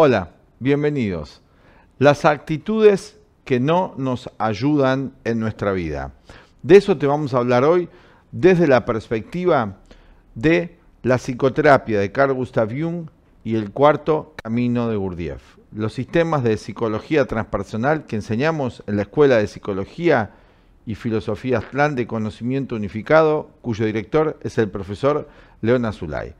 Hola, 0.00 0.30
bienvenidos. 0.60 1.42
Las 1.98 2.24
actitudes 2.24 3.18
que 3.44 3.58
no 3.58 3.94
nos 3.96 4.30
ayudan 4.38 5.12
en 5.24 5.40
nuestra 5.40 5.72
vida. 5.72 6.12
De 6.62 6.76
eso 6.76 6.96
te 6.96 7.08
vamos 7.08 7.34
a 7.34 7.38
hablar 7.38 7.64
hoy 7.64 7.88
desde 8.30 8.68
la 8.68 8.84
perspectiva 8.84 9.78
de 10.36 10.78
la 11.02 11.18
psicoterapia 11.18 11.98
de 11.98 12.12
Carl 12.12 12.32
Gustav 12.32 12.68
Jung 12.70 13.08
y 13.42 13.56
el 13.56 13.72
cuarto 13.72 14.36
camino 14.40 14.88
de 14.88 14.94
Gurdjieff. 14.94 15.42
Los 15.72 15.94
sistemas 15.94 16.44
de 16.44 16.58
psicología 16.58 17.26
transpersonal 17.26 18.06
que 18.06 18.14
enseñamos 18.14 18.84
en 18.86 18.94
la 18.94 19.02
Escuela 19.02 19.38
de 19.38 19.48
Psicología 19.48 20.30
y 20.86 20.94
Filosofía 20.94 21.58
Aztlán 21.58 21.96
de 21.96 22.06
Conocimiento 22.06 22.76
Unificado, 22.76 23.50
cuyo 23.62 23.84
director 23.84 24.38
es 24.42 24.58
el 24.58 24.70
profesor 24.70 25.28
León 25.60 25.84
Azulay. 25.84 26.34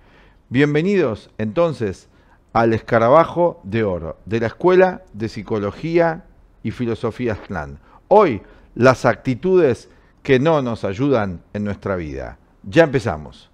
Bienvenidos 0.48 1.30
entonces 1.38 2.08
al 2.58 2.74
escarabajo 2.74 3.60
de 3.62 3.84
oro 3.84 4.16
de 4.26 4.40
la 4.40 4.48
Escuela 4.48 5.02
de 5.12 5.28
Psicología 5.28 6.24
y 6.64 6.72
Filosofía 6.72 7.34
Aztlán. 7.34 7.78
Hoy, 8.08 8.42
las 8.74 9.04
actitudes 9.04 9.88
que 10.24 10.40
no 10.40 10.60
nos 10.60 10.82
ayudan 10.82 11.40
en 11.52 11.62
nuestra 11.62 11.94
vida. 11.94 12.36
Ya 12.64 12.82
empezamos. 12.82 13.48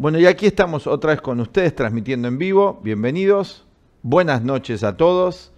Bueno, 0.00 0.18
y 0.18 0.26
aquí 0.26 0.46
estamos 0.46 0.88
otra 0.88 1.12
vez 1.12 1.20
con 1.20 1.38
ustedes 1.38 1.76
transmitiendo 1.76 2.26
en 2.26 2.38
vivo. 2.38 2.80
Bienvenidos. 2.82 3.68
Buenas 4.02 4.42
noches 4.42 4.82
a 4.82 4.96
todos, 4.96 5.52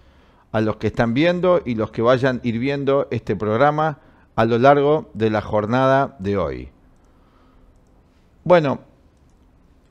a 0.51 0.61
los 0.61 0.77
que 0.77 0.89
están 0.89 1.15
viendo 1.15 1.63
y 1.65 1.77
los 1.77 1.91
que 1.93 2.03
vayan 2.03 2.41
ir 2.43 2.59
viendo 2.59 3.09
este 3.11 3.37
programa 3.37 4.01
a 4.35 4.45
lo 4.45 4.59
largo 4.59 5.11
de 5.15 5.31
la 5.31 5.41
jornada 5.41 6.17
de 6.19 6.37
hoy. 6.37 6.69
Bueno, 8.45 8.81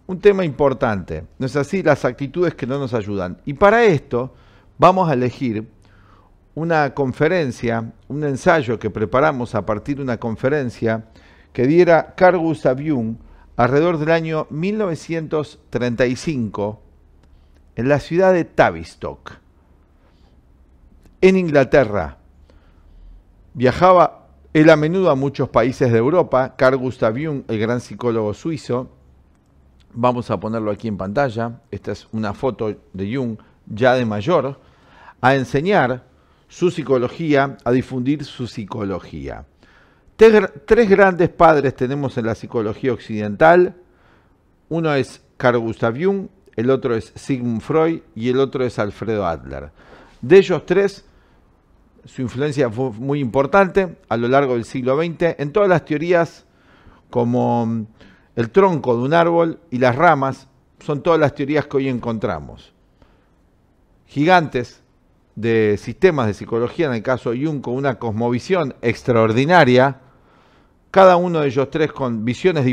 un 0.08 0.20
tema 0.20 0.44
importante, 0.44 1.24
¿no 1.38 1.46
es 1.46 1.56
así? 1.56 1.84
Las 1.84 2.04
actitudes 2.04 2.54
que 2.56 2.68
no 2.68 2.80
nos 2.80 2.94
ayudan. 2.94 3.38
Y 3.46 3.54
para 3.54 3.86
esto 3.86 4.34
vamos 4.78 5.10
a 5.10 5.14
elegir 5.14 5.70
una 6.54 6.94
conferencia, 6.94 7.94
un 8.10 8.24
ensayo 8.24 8.78
que 8.78 8.90
preparamos 8.90 9.56
a 9.56 9.66
partir 9.66 9.96
de 9.98 10.04
una 10.04 10.18
conferencia 10.18 11.06
que 11.54 11.66
diera 11.66 12.14
Carl 12.16 12.40
Gustav 12.40 12.78
Jung 12.78 13.16
alrededor 13.56 14.00
del 14.00 14.12
año 14.12 14.48
1935 14.50 16.82
en 17.76 17.88
la 17.88 18.00
ciudad 18.00 18.34
de 18.34 18.44
Tavistock, 18.44 19.38
en 21.22 21.38
Inglaterra. 21.38 22.18
Viajaba 23.54 24.21
él 24.54 24.70
a 24.70 24.76
menudo 24.76 25.10
a 25.10 25.16
muchos 25.16 25.50
países 25.50 25.92
de 25.92 25.98
Europa, 25.98 26.56
Carl 26.58 26.78
Gustav 26.78 27.14
Jung, 27.14 27.44
el 27.48 27.60
gran 27.60 27.80
psicólogo 27.80 28.34
suizo, 28.34 28.90
vamos 29.94 30.30
a 30.30 30.40
ponerlo 30.40 30.72
aquí 30.72 30.88
en 30.88 30.98
pantalla, 30.98 31.62
esta 31.72 31.94
es 31.94 32.08
una 32.12 32.34
foto 32.34 32.74
de 32.92 33.16
Jung 33.16 33.38
ya 33.66 33.94
de 33.94 34.06
mayor, 34.06 34.60
a 35.22 35.36
enseñar 35.36 36.04
su 36.50 36.70
psicología, 36.70 37.58
a 37.64 37.72
difundir 37.72 38.26
su 38.26 38.46
psicología. 38.48 39.46
Tres 40.18 40.90
grandes 40.90 41.30
padres 41.30 41.76
tenemos 41.76 42.18
en 42.18 42.26
la 42.26 42.36
psicología 42.36 42.92
occidental, 42.92 43.76
uno 44.68 44.94
es 44.94 45.22
Carl 45.38 45.60
Gustav 45.60 45.96
Jung, 45.98 46.28
el 46.58 46.70
otro 46.70 46.96
es 46.96 47.14
Sigmund 47.16 47.62
Freud 47.62 48.02
y 48.16 48.30
el 48.30 48.38
otro 48.40 48.66
es 48.66 48.78
Alfredo 48.78 49.26
Adler. 49.26 49.72
De 50.22 50.38
ellos 50.38 50.66
tres, 50.66 51.06
su 52.06 52.22
influencia 52.22 52.70
fue 52.70 52.92
muy 52.92 53.20
importante 53.20 53.98
a 54.10 54.18
lo 54.18 54.28
largo 54.28 54.54
del 54.54 54.66
siglo 54.66 54.98
XX 54.98 55.36
en 55.38 55.52
todas 55.52 55.70
las 55.70 55.86
teorías 55.86 56.46
como 57.10 57.66
mm, 57.66 57.86
el 58.36 58.50
tronco 58.50 58.96
de 58.98 59.04
un 59.04 59.14
árbol 59.14 59.60
y 59.70 59.78
las 59.78 59.96
ramas, 59.96 60.48
son 60.80 61.04
todas 61.04 61.20
las 61.20 61.36
teorías 61.36 61.68
que 61.68 61.78
hoy 61.78 61.90
encontramos. 61.90 62.74
Gigantes 64.08 64.82
de 65.36 65.78
sistemas 65.78 66.28
de 66.28 66.34
psicología, 66.34 66.88
en 66.88 66.94
el 66.94 67.04
caso 67.04 67.32
de 67.32 67.46
Jung, 67.46 67.62
con 67.62 67.76
una 67.76 68.00
cosmovisión 68.00 68.76
extraordinaria, 68.82 70.00
cada 70.90 71.16
uno 71.16 71.40
de 71.40 71.48
ellos 71.48 71.70
tres 71.70 71.92
con 71.94 72.26
visiones 72.26 72.66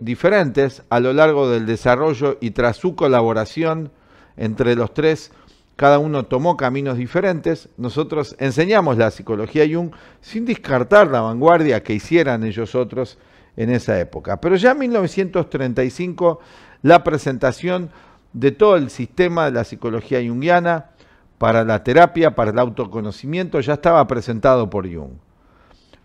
diferentes 0.00 0.82
a 0.88 1.00
lo 1.00 1.12
largo 1.12 1.50
del 1.50 1.66
desarrollo 1.66 2.38
y 2.40 2.52
tras 2.52 2.78
su 2.78 2.94
colaboración 2.94 3.90
entre 4.36 4.74
los 4.76 4.94
tres 4.94 5.30
cada 5.76 5.98
uno 5.98 6.24
tomó 6.24 6.56
caminos 6.56 6.96
diferentes, 6.96 7.68
nosotros 7.76 8.34
enseñamos 8.38 8.96
la 8.96 9.10
psicología 9.10 9.64
Jung 9.70 9.90
sin 10.22 10.46
descartar 10.46 11.08
la 11.08 11.20
vanguardia 11.20 11.82
que 11.82 11.92
hicieran 11.92 12.44
ellos 12.44 12.74
otros 12.74 13.18
en 13.56 13.70
esa 13.70 14.00
época. 14.00 14.40
Pero 14.40 14.56
ya 14.56 14.72
en 14.72 14.78
1935 14.78 16.40
la 16.82 17.04
presentación 17.04 17.90
de 18.32 18.52
todo 18.52 18.76
el 18.76 18.90
sistema 18.90 19.46
de 19.46 19.52
la 19.52 19.64
psicología 19.64 20.20
jungiana 20.26 20.90
para 21.38 21.64
la 21.64 21.84
terapia, 21.84 22.34
para 22.34 22.50
el 22.50 22.58
autoconocimiento, 22.58 23.60
ya 23.60 23.74
estaba 23.74 24.06
presentado 24.06 24.70
por 24.70 24.90
Jung. 24.90 25.12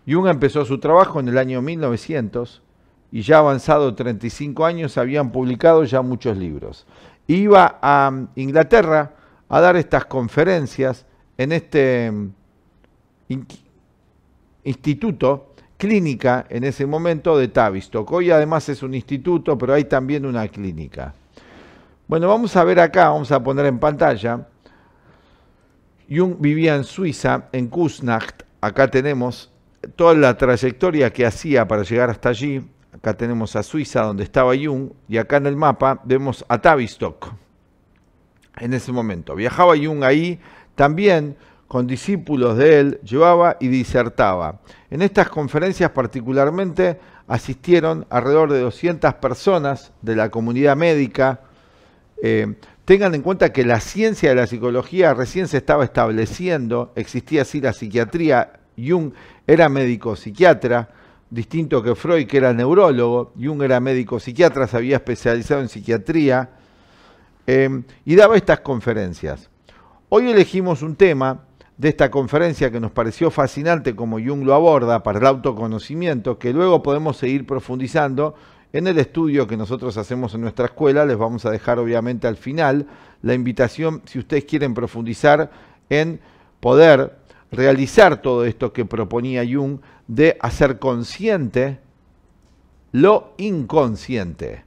Jung 0.06 0.26
empezó 0.26 0.64
su 0.64 0.78
trabajo 0.78 1.20
en 1.20 1.28
el 1.28 1.38
año 1.38 1.62
1900 1.62 2.62
y 3.10 3.22
ya 3.22 3.38
avanzado 3.38 3.94
35 3.94 4.64
años 4.66 4.98
habían 4.98 5.32
publicado 5.32 5.84
ya 5.84 6.02
muchos 6.02 6.36
libros. 6.36 6.86
Iba 7.26 7.78
a 7.80 8.26
Inglaterra, 8.34 9.12
a 9.52 9.60
dar 9.60 9.76
estas 9.76 10.06
conferencias 10.06 11.04
en 11.36 11.52
este 11.52 12.10
mm, 12.10 12.30
instituto, 14.64 15.54
clínica 15.76 16.46
en 16.48 16.64
ese 16.64 16.86
momento 16.86 17.36
de 17.36 17.48
Tavistock. 17.48 18.10
Hoy 18.12 18.30
además 18.30 18.70
es 18.70 18.82
un 18.82 18.94
instituto, 18.94 19.58
pero 19.58 19.74
hay 19.74 19.84
también 19.84 20.24
una 20.24 20.48
clínica. 20.48 21.12
Bueno, 22.08 22.28
vamos 22.28 22.56
a 22.56 22.64
ver 22.64 22.80
acá, 22.80 23.10
vamos 23.10 23.30
a 23.30 23.42
poner 23.42 23.66
en 23.66 23.78
pantalla. 23.78 24.48
Jung 26.08 26.36
vivía 26.38 26.74
en 26.74 26.84
Suiza, 26.84 27.50
en 27.52 27.68
Kusnacht. 27.68 28.44
Acá 28.62 28.90
tenemos 28.90 29.52
toda 29.96 30.14
la 30.14 30.34
trayectoria 30.34 31.12
que 31.12 31.26
hacía 31.26 31.68
para 31.68 31.82
llegar 31.82 32.08
hasta 32.08 32.30
allí. 32.30 32.66
Acá 32.90 33.14
tenemos 33.14 33.54
a 33.54 33.62
Suiza, 33.62 34.00
donde 34.00 34.24
estaba 34.24 34.54
Jung, 34.56 34.92
y 35.10 35.18
acá 35.18 35.36
en 35.36 35.46
el 35.46 35.56
mapa 35.56 36.00
vemos 36.04 36.42
a 36.48 36.58
Tavistock 36.58 37.34
en 38.58 38.74
ese 38.74 38.92
momento. 38.92 39.34
Viajaba 39.34 39.76
Jung 39.76 40.04
ahí 40.04 40.38
también 40.74 41.36
con 41.72 41.86
discípulos 41.86 42.58
de 42.58 42.80
él, 42.80 43.00
llevaba 43.02 43.56
y 43.58 43.68
disertaba. 43.68 44.60
En 44.90 45.00
estas 45.00 45.30
conferencias 45.30 45.90
particularmente 45.92 47.00
asistieron 47.26 48.04
alrededor 48.10 48.52
de 48.52 48.60
200 48.60 49.14
personas 49.14 49.90
de 50.02 50.16
la 50.16 50.28
comunidad 50.30 50.76
médica. 50.76 51.40
Eh, 52.22 52.56
tengan 52.84 53.14
en 53.14 53.22
cuenta 53.22 53.54
que 53.54 53.64
la 53.64 53.80
ciencia 53.80 54.28
de 54.28 54.34
la 54.34 54.46
psicología 54.46 55.14
recién 55.14 55.48
se 55.48 55.56
estaba 55.56 55.84
estableciendo, 55.84 56.92
existía 56.94 57.40
así 57.40 57.62
la 57.62 57.72
psiquiatría, 57.72 58.52
Jung 58.76 59.12
era 59.46 59.70
médico 59.70 60.14
psiquiatra, 60.14 60.90
distinto 61.30 61.82
que 61.82 61.94
Freud 61.94 62.26
que 62.26 62.36
era 62.36 62.52
neurólogo, 62.52 63.32
Jung 63.42 63.62
era 63.62 63.80
médico 63.80 64.20
psiquiatra, 64.20 64.66
se 64.66 64.76
había 64.76 64.96
especializado 64.96 65.62
en 65.62 65.70
psiquiatría, 65.70 66.50
Em, 67.46 67.82
y 68.04 68.14
daba 68.14 68.36
estas 68.36 68.60
conferencias. 68.60 69.50
Hoy 70.08 70.30
elegimos 70.30 70.82
un 70.82 70.94
tema 70.94 71.44
de 71.76 71.88
esta 71.88 72.10
conferencia 72.10 72.70
que 72.70 72.78
nos 72.78 72.92
pareció 72.92 73.30
fascinante 73.30 73.96
como 73.96 74.20
Jung 74.20 74.44
lo 74.44 74.54
aborda 74.54 75.02
para 75.02 75.18
el 75.18 75.26
autoconocimiento, 75.26 76.38
que 76.38 76.52
luego 76.52 76.82
podemos 76.82 77.16
seguir 77.16 77.44
profundizando 77.46 78.34
en 78.72 78.86
el 78.86 78.98
estudio 78.98 79.46
que 79.46 79.56
nosotros 79.56 79.96
hacemos 79.96 80.34
en 80.34 80.42
nuestra 80.42 80.66
escuela. 80.66 81.04
Les 81.04 81.16
vamos 81.16 81.44
a 81.44 81.50
dejar 81.50 81.80
obviamente 81.80 82.28
al 82.28 82.36
final 82.36 82.86
la 83.22 83.34
invitación, 83.34 84.02
si 84.04 84.20
ustedes 84.20 84.44
quieren 84.44 84.74
profundizar 84.74 85.50
en 85.88 86.20
poder 86.60 87.18
realizar 87.50 88.22
todo 88.22 88.44
esto 88.44 88.72
que 88.72 88.84
proponía 88.84 89.42
Jung 89.44 89.80
de 90.06 90.36
hacer 90.40 90.78
consciente 90.78 91.80
lo 92.92 93.32
inconsciente, 93.38 94.64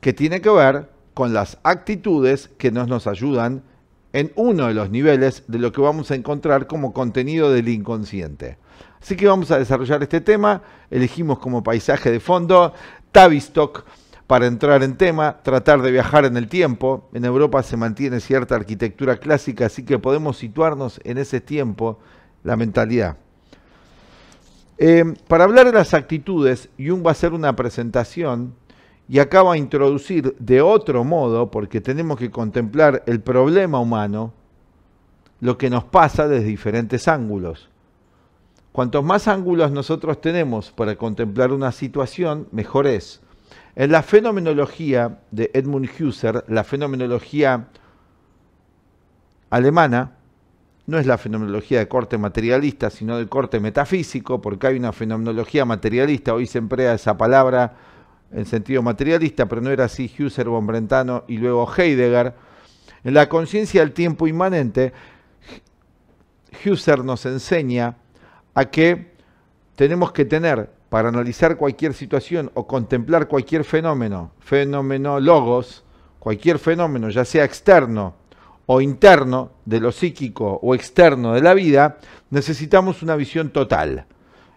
que 0.00 0.12
tiene 0.12 0.40
que 0.40 0.50
ver 0.50 0.99
con 1.20 1.34
las 1.34 1.58
actitudes 1.64 2.48
que 2.56 2.70
nos, 2.70 2.88
nos 2.88 3.06
ayudan 3.06 3.62
en 4.14 4.32
uno 4.36 4.68
de 4.68 4.72
los 4.72 4.88
niveles 4.88 5.44
de 5.48 5.58
lo 5.58 5.70
que 5.70 5.82
vamos 5.82 6.10
a 6.10 6.14
encontrar 6.14 6.66
como 6.66 6.94
contenido 6.94 7.52
del 7.52 7.68
inconsciente. 7.68 8.56
Así 9.02 9.16
que 9.16 9.26
vamos 9.26 9.50
a 9.50 9.58
desarrollar 9.58 10.02
este 10.02 10.22
tema, 10.22 10.62
elegimos 10.90 11.38
como 11.38 11.62
paisaje 11.62 12.10
de 12.10 12.20
fondo 12.20 12.72
Tavistock 13.12 13.84
para 14.26 14.46
entrar 14.46 14.82
en 14.82 14.96
tema, 14.96 15.42
tratar 15.42 15.82
de 15.82 15.90
viajar 15.90 16.24
en 16.24 16.38
el 16.38 16.48
tiempo. 16.48 17.10
En 17.12 17.26
Europa 17.26 17.62
se 17.62 17.76
mantiene 17.76 18.18
cierta 18.20 18.54
arquitectura 18.54 19.18
clásica, 19.18 19.66
así 19.66 19.84
que 19.84 19.98
podemos 19.98 20.38
situarnos 20.38 21.02
en 21.04 21.18
ese 21.18 21.42
tiempo, 21.42 21.98
la 22.44 22.56
mentalidad. 22.56 23.18
Eh, 24.78 25.04
para 25.28 25.44
hablar 25.44 25.66
de 25.66 25.72
las 25.72 25.92
actitudes, 25.92 26.70
Jung 26.78 27.04
va 27.04 27.10
a 27.10 27.12
hacer 27.12 27.34
una 27.34 27.54
presentación 27.54 28.54
y 29.10 29.18
acaba 29.18 29.54
a 29.54 29.56
introducir 29.56 30.36
de 30.38 30.62
otro 30.62 31.02
modo, 31.02 31.50
porque 31.50 31.80
tenemos 31.80 32.16
que 32.16 32.30
contemplar 32.30 33.02
el 33.06 33.20
problema 33.20 33.80
humano, 33.80 34.32
lo 35.40 35.58
que 35.58 35.68
nos 35.68 35.82
pasa 35.82 36.28
desde 36.28 36.46
diferentes 36.46 37.08
ángulos. 37.08 37.68
Cuantos 38.70 39.02
más 39.02 39.26
ángulos 39.26 39.72
nosotros 39.72 40.20
tenemos 40.20 40.70
para 40.70 40.94
contemplar 40.94 41.50
una 41.50 41.72
situación, 41.72 42.46
mejor 42.52 42.86
es. 42.86 43.20
En 43.74 43.90
la 43.90 44.04
fenomenología 44.04 45.18
de 45.32 45.50
Edmund 45.54 45.90
Husserl, 45.98 46.44
la 46.46 46.62
fenomenología 46.62 47.66
alemana, 49.50 50.18
no 50.86 50.98
es 50.98 51.06
la 51.06 51.18
fenomenología 51.18 51.80
de 51.80 51.88
corte 51.88 52.16
materialista, 52.16 52.90
sino 52.90 53.18
de 53.18 53.26
corte 53.26 53.58
metafísico, 53.58 54.40
porque 54.40 54.68
hay 54.68 54.76
una 54.76 54.92
fenomenología 54.92 55.64
materialista, 55.64 56.32
hoy 56.32 56.46
se 56.46 56.58
emplea 56.58 56.94
esa 56.94 57.18
palabra 57.18 57.74
en 58.32 58.46
sentido 58.46 58.82
materialista, 58.82 59.46
pero 59.46 59.60
no 59.60 59.70
era 59.70 59.84
así 59.84 60.12
Husserl, 60.18 60.50
von 60.50 60.66
Brentano 60.66 61.24
y 61.28 61.38
luego 61.38 61.70
Heidegger. 61.76 62.34
En 63.02 63.14
la 63.14 63.28
conciencia 63.28 63.80
del 63.80 63.92
tiempo 63.92 64.26
inmanente, 64.26 64.92
Husserl 66.64 67.04
nos 67.04 67.26
enseña 67.26 67.96
a 68.54 68.64
que 68.66 69.14
tenemos 69.74 70.12
que 70.12 70.24
tener 70.24 70.70
para 70.88 71.08
analizar 71.08 71.56
cualquier 71.56 71.94
situación 71.94 72.50
o 72.54 72.66
contemplar 72.66 73.28
cualquier 73.28 73.64
fenómeno, 73.64 74.32
fenomenólogos, 74.40 75.84
cualquier 76.18 76.58
fenómeno, 76.58 77.08
ya 77.08 77.24
sea 77.24 77.44
externo 77.44 78.14
o 78.66 78.80
interno 78.80 79.52
de 79.64 79.80
lo 79.80 79.92
psíquico 79.92 80.58
o 80.62 80.74
externo 80.74 81.32
de 81.32 81.40
la 81.40 81.54
vida, 81.54 81.98
necesitamos 82.30 83.02
una 83.02 83.16
visión 83.16 83.50
total. 83.50 84.06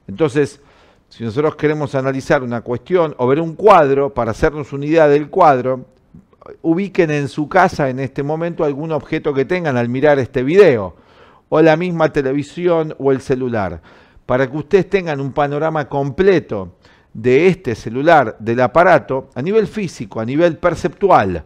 Entonces, 0.07 0.61
si 1.15 1.23
nosotros 1.23 1.55
queremos 1.55 1.93
analizar 1.93 2.41
una 2.41 2.61
cuestión 2.61 3.13
o 3.19 3.27
ver 3.27 3.39
un 3.39 3.53
cuadro, 3.53 4.15
para 4.15 4.31
hacernos 4.31 4.73
una 4.73 4.87
idea 4.87 5.07
del 5.07 5.29
cuadro, 5.29 5.85
ubiquen 6.63 7.11
en 7.11 7.27
su 7.27 7.47
casa 7.47 7.87
en 7.91 7.99
este 7.99 8.23
momento 8.23 8.63
algún 8.63 8.91
objeto 8.91 9.31
que 9.31 9.45
tengan 9.45 9.77
al 9.77 9.89
mirar 9.89 10.17
este 10.17 10.41
video, 10.41 10.95
o 11.49 11.61
la 11.61 11.77
misma 11.77 12.11
televisión 12.11 12.95
o 12.97 13.11
el 13.11 13.21
celular 13.21 13.79
para 14.25 14.49
que 14.49 14.57
ustedes 14.57 14.89
tengan 14.89 15.21
un 15.21 15.33
panorama 15.33 15.87
completo 15.87 16.77
de 17.13 17.45
este 17.45 17.75
celular, 17.75 18.35
del 18.39 18.61
aparato, 18.61 19.29
a 19.35 19.41
nivel 19.43 19.67
físico, 19.67 20.19
a 20.19 20.25
nivel 20.25 20.57
perceptual, 20.57 21.43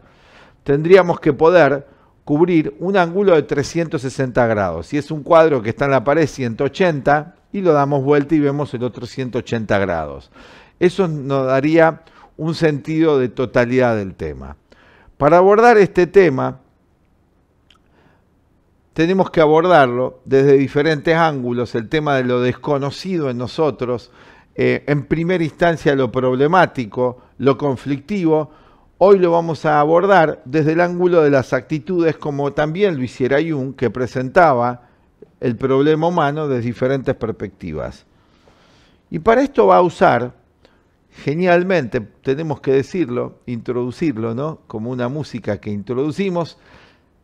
tendríamos 0.63 1.19
que 1.19 1.33
poder 1.33 1.85
cubrir 2.23 2.73
un 2.79 2.95
ángulo 2.95 3.35
de 3.35 3.43
360 3.43 4.47
grados. 4.47 4.87
Si 4.87 4.97
es 4.97 5.11
un 5.11 5.23
cuadro 5.23 5.61
que 5.61 5.71
está 5.71 5.83
en 5.83 5.91
la 5.91 6.05
pared 6.05 6.25
180 6.25 7.36
y 7.51 7.61
lo 7.61 7.73
damos 7.73 8.03
vuelta 8.03 8.35
y 8.35 8.39
vemos 8.39 8.73
el 8.73 8.83
otro 8.83 9.05
180 9.05 9.77
grados. 9.79 10.31
Eso 10.79 11.07
nos 11.07 11.47
daría 11.47 12.03
un 12.37 12.55
sentido 12.55 13.17
de 13.19 13.29
totalidad 13.29 13.95
del 13.95 14.15
tema. 14.15 14.57
Para 15.17 15.37
abordar 15.37 15.77
este 15.77 16.05
tema, 16.05 16.59
tenemos 18.93 19.29
que 19.31 19.41
abordarlo 19.41 20.21
desde 20.25 20.57
diferentes 20.57 21.15
ángulos, 21.15 21.75
el 21.75 21.89
tema 21.89 22.15
de 22.15 22.23
lo 22.23 22.41
desconocido 22.41 23.29
en 23.29 23.37
nosotros, 23.37 24.11
eh, 24.55 24.83
en 24.87 25.05
primera 25.05 25.43
instancia 25.43 25.95
lo 25.95 26.11
problemático, 26.11 27.21
lo 27.37 27.57
conflictivo, 27.57 28.51
hoy 28.97 29.19
lo 29.19 29.31
vamos 29.31 29.65
a 29.65 29.79
abordar 29.79 30.41
desde 30.45 30.73
el 30.73 30.81
ángulo 30.81 31.21
de 31.21 31.29
las 31.29 31.53
actitudes, 31.53 32.17
como 32.17 32.53
también 32.53 32.97
lo 32.97 33.03
hiciera 33.03 33.37
Jung, 33.37 33.75
que 33.75 33.91
presentaba 33.91 34.86
el 35.39 35.55
problema 35.55 36.07
humano 36.07 36.47
desde 36.47 36.67
diferentes 36.67 37.15
perspectivas. 37.15 38.05
Y 39.09 39.19
para 39.19 39.41
esto 39.41 39.67
va 39.67 39.77
a 39.77 39.81
usar, 39.81 40.33
genialmente, 41.23 42.01
tenemos 42.01 42.59
que 42.59 42.71
decirlo, 42.73 43.39
introducirlo, 43.45 44.35
¿no? 44.35 44.59
Como 44.67 44.89
una 44.89 45.07
música 45.07 45.59
que 45.59 45.69
introducimos, 45.69 46.57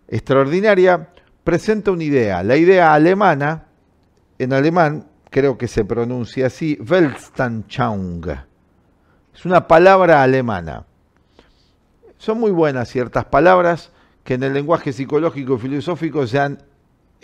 extraordinaria, 0.07 1.09
presenta 1.43 1.91
una 1.91 2.03
idea. 2.03 2.43
La 2.43 2.55
idea 2.55 2.93
alemana, 2.93 3.65
en 4.39 4.53
alemán 4.53 5.07
creo 5.29 5.57
que 5.57 5.67
se 5.67 5.83
pronuncia 5.83 6.47
así, 6.47 6.77
Weltanschauung. 6.87 8.27
Es 9.33 9.45
una 9.45 9.67
palabra 9.67 10.21
alemana. 10.21 10.85
Son 12.17 12.39
muy 12.39 12.51
buenas 12.51 12.87
ciertas 12.87 13.25
palabras 13.25 13.91
que 14.23 14.35
en 14.35 14.43
el 14.43 14.53
lenguaje 14.53 14.93
psicológico 14.93 15.55
y 15.55 15.59
filosófico 15.59 16.25
se 16.27 16.39
han 16.39 16.59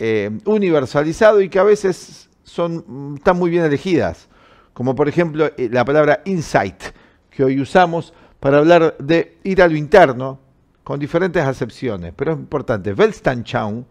eh, 0.02 0.30
universalizado 0.46 1.42
y 1.42 1.50
que 1.50 1.58
a 1.58 1.62
veces 1.62 2.30
son, 2.42 3.14
están 3.18 3.38
muy 3.38 3.50
bien 3.50 3.64
elegidas. 3.64 4.28
Como 4.72 4.94
por 4.94 5.10
ejemplo 5.10 5.50
eh, 5.58 5.68
la 5.70 5.84
palabra 5.84 6.22
insight, 6.24 6.82
que 7.28 7.44
hoy 7.44 7.60
usamos 7.60 8.14
para 8.40 8.58
hablar 8.58 8.96
de 8.98 9.36
ir 9.44 9.60
a 9.60 9.68
lo 9.68 9.76
interno, 9.76 10.38
con 10.82 10.98
diferentes 10.98 11.44
acepciones. 11.44 12.14
Pero 12.16 12.32
es 12.32 12.38
importante. 12.38 12.94
Weltanschauung 12.94 13.84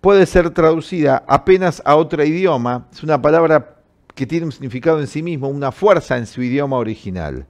puede 0.00 0.24
ser 0.24 0.48
traducida 0.48 1.22
apenas 1.28 1.82
a 1.84 1.96
otro 1.96 2.24
idioma. 2.24 2.88
Es 2.90 3.02
una 3.02 3.20
palabra 3.20 3.76
que 4.14 4.24
tiene 4.26 4.46
un 4.46 4.52
significado 4.52 4.98
en 4.98 5.06
sí 5.06 5.22
mismo, 5.22 5.48
una 5.48 5.72
fuerza 5.72 6.16
en 6.16 6.26
su 6.26 6.42
idioma 6.42 6.78
original. 6.78 7.46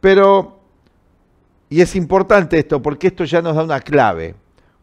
Pero, 0.00 0.60
y 1.68 1.82
es 1.82 1.94
importante 1.94 2.58
esto 2.58 2.80
porque 2.80 3.08
esto 3.08 3.24
ya 3.24 3.42
nos 3.42 3.54
da 3.54 3.64
una 3.64 3.80
clave. 3.80 4.34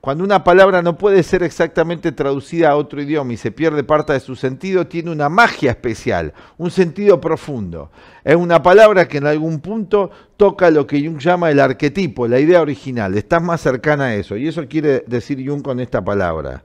Cuando 0.05 0.23
una 0.23 0.43
palabra 0.43 0.83
no 0.83 0.99
puede 0.99 1.23
ser 1.23 1.41
exactamente 1.41 2.11
traducida 2.11 2.69
a 2.69 2.75
otro 2.75 3.01
idioma 3.01 3.33
y 3.33 3.37
se 3.37 3.49
pierde 3.49 3.83
parte 3.83 4.13
de 4.13 4.19
su 4.19 4.35
sentido, 4.35 4.85
tiene 4.85 5.09
una 5.09 5.29
magia 5.29 5.71
especial, 5.71 6.31
un 6.59 6.69
sentido 6.69 7.19
profundo. 7.19 7.89
Es 8.23 8.35
una 8.35 8.61
palabra 8.61 9.07
que 9.07 9.17
en 9.17 9.25
algún 9.25 9.61
punto 9.61 10.11
toca 10.37 10.69
lo 10.69 10.85
que 10.85 11.03
Jung 11.03 11.17
llama 11.17 11.49
el 11.49 11.59
arquetipo, 11.59 12.27
la 12.27 12.39
idea 12.39 12.61
original. 12.61 13.17
Estás 13.17 13.41
más 13.41 13.61
cercana 13.61 14.03
a 14.03 14.13
eso. 14.13 14.37
Y 14.37 14.47
eso 14.47 14.67
quiere 14.67 15.03
decir 15.07 15.43
Jung 15.43 15.63
con 15.63 15.79
esta 15.79 16.05
palabra. 16.05 16.63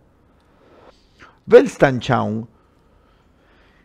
Weltanschauung, 1.47 2.47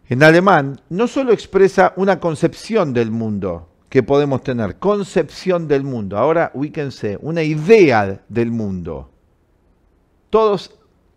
en 0.09 0.21
alemán, 0.21 0.81
no 0.89 1.07
solo 1.07 1.31
expresa 1.31 1.93
una 1.95 2.19
concepción 2.19 2.91
del 2.91 3.09
mundo 3.09 3.69
que 3.87 4.03
podemos 4.03 4.43
tener, 4.43 4.79
concepción 4.79 5.69
del 5.69 5.85
mundo. 5.85 6.17
Ahora 6.17 6.51
ubíquense, 6.53 7.17
una 7.21 7.41
idea 7.41 8.21
del 8.27 8.51
mundo 8.51 9.11
todos, 10.35 10.69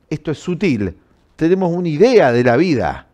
esto 0.08 0.30
es 0.30 0.38
sutil, 0.38 0.96
tenemos 1.34 1.72
una 1.72 1.88
idea 1.88 2.30
de 2.30 2.44
la 2.44 2.56
vida. 2.56 3.08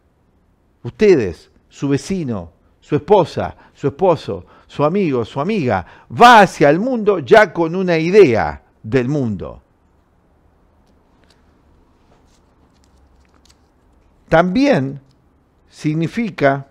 Ustedes, 0.82 1.50
su 1.70 1.88
vecino, 1.88 2.52
su 2.78 2.96
esposa, 2.96 3.56
su 3.72 3.86
esposo, 3.86 4.44
su 4.66 4.84
amigo, 4.84 5.24
su 5.24 5.40
amiga, 5.40 5.86
va 6.12 6.40
hacia 6.40 6.68
el 6.68 6.78
mundo 6.78 7.20
ya 7.20 7.54
con 7.54 7.74
una 7.74 7.96
idea 7.96 8.62
del 8.82 9.08
mundo. 9.08 9.62
También 14.28 15.00
significa 15.70 16.66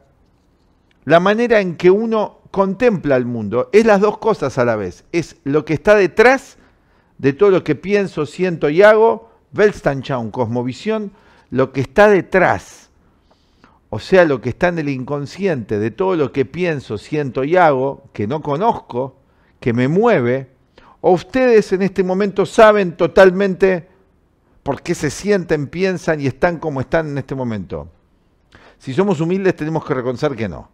la 1.05 1.19
manera 1.19 1.59
en 1.59 1.75
que 1.75 1.89
uno 1.89 2.37
contempla 2.51 3.15
el 3.15 3.25
mundo. 3.25 3.71
Es 3.73 3.83
las 3.83 3.99
dos 3.99 4.19
cosas 4.19 4.59
a 4.59 4.65
la 4.65 4.75
vez. 4.75 5.05
Es 5.11 5.37
lo 5.43 5.65
que 5.65 5.73
está 5.73 5.95
detrás 5.95 6.59
de 7.17 7.34
todo 7.34 7.51
lo 7.51 7.63
que 7.63 7.75
pienso, 7.75 8.25
siento 8.25 8.70
y 8.70 8.82
hago, 8.82 9.32
Weltanschauung, 9.55 10.32
cosmovisión, 10.32 11.12
lo 11.50 11.72
que 11.72 11.82
está 11.82 12.10
detrás, 12.10 12.89
o 13.89 14.00
sea, 14.00 14.25
lo 14.25 14.41
que 14.41 14.50
está 14.50 14.70
en 14.70 14.79
el 14.79 14.89
inconsciente 14.89 15.77
de 15.77 15.91
todo 15.91 16.15
lo 16.15 16.32
que 16.32 16.46
pienso, 16.46 16.98
siento 16.98 17.43
y 17.43 17.55
hago, 17.55 18.05
que 18.12 18.25
no 18.25 18.41
conozco, 18.41 19.17
que 19.60 19.72
me 19.72 19.88
mueve, 19.88 20.50
o 21.01 21.12
ustedes 21.12 21.72
en 21.74 21.84
este 21.84 22.03
momento 22.03 22.46
saben 22.46 22.98
totalmente 22.98 23.88
por 24.63 24.82
qué 24.82 24.96
se 24.96 25.10
sienten, 25.10 25.67
piensan 25.67 26.22
y 26.22 26.27
están 26.27 26.58
como 26.58 26.82
están 26.82 27.10
en 27.10 27.17
este 27.17 27.36
momento. 27.36 27.89
Si 28.79 28.93
somos 28.93 29.22
humildes 29.22 29.55
tenemos 29.55 29.86
que 29.86 29.93
reconocer 29.93 30.36
que 30.36 30.50
no. 30.50 30.70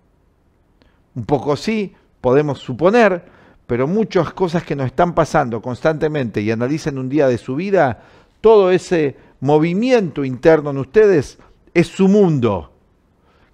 Un 1.15 1.25
poco 1.25 1.57
sí, 1.57 1.93
podemos 2.21 2.59
suponer, 2.59 3.25
pero 3.69 3.87
muchas 3.87 4.33
cosas 4.33 4.63
que 4.63 4.75
nos 4.75 4.87
están 4.87 5.13
pasando 5.13 5.61
constantemente 5.61 6.41
y 6.41 6.49
analicen 6.49 6.97
un 6.97 7.07
día 7.07 7.27
de 7.27 7.37
su 7.37 7.55
vida, 7.55 8.01
todo 8.41 8.71
ese 8.71 9.15
movimiento 9.41 10.25
interno 10.25 10.71
en 10.71 10.79
ustedes 10.79 11.37
es 11.75 11.85
su 11.85 12.07
mundo, 12.07 12.71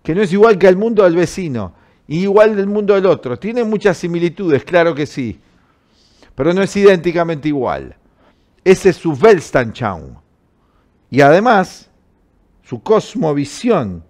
que 0.01 0.15
no 0.15 0.21
es 0.21 0.31
igual 0.31 0.57
que 0.57 0.69
el 0.69 0.77
mundo 0.77 1.03
del 1.03 1.17
vecino, 1.17 1.73
igual 2.07 2.55
del 2.55 2.67
mundo 2.67 2.93
del 2.93 3.07
otro. 3.07 3.37
Tiene 3.37 3.65
muchas 3.65 3.97
similitudes, 3.97 4.63
claro 4.63 4.95
que 4.95 5.05
sí, 5.05 5.37
pero 6.33 6.53
no 6.53 6.61
es 6.61 6.73
idénticamente 6.77 7.49
igual. 7.49 7.97
Ese 8.63 8.91
es 8.91 8.95
su 8.95 9.15
Weltanschauung. 9.15 10.15
Y 11.09 11.19
además, 11.19 11.89
su 12.63 12.81
cosmovisión. 12.81 14.01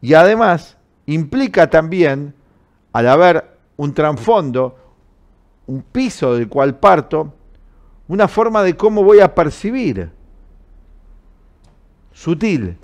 Y 0.00 0.14
además, 0.14 0.76
implica 1.06 1.68
también, 1.68 2.32
al 2.92 3.08
haber 3.08 3.51
un 3.82 3.92
trasfondo, 3.92 4.76
un 5.66 5.82
piso 5.82 6.36
del 6.36 6.48
cual 6.48 6.78
parto, 6.78 7.34
una 8.06 8.28
forma 8.28 8.62
de 8.62 8.76
cómo 8.76 9.02
voy 9.02 9.18
a 9.18 9.34
percibir. 9.34 10.08
Sutil. 12.12 12.76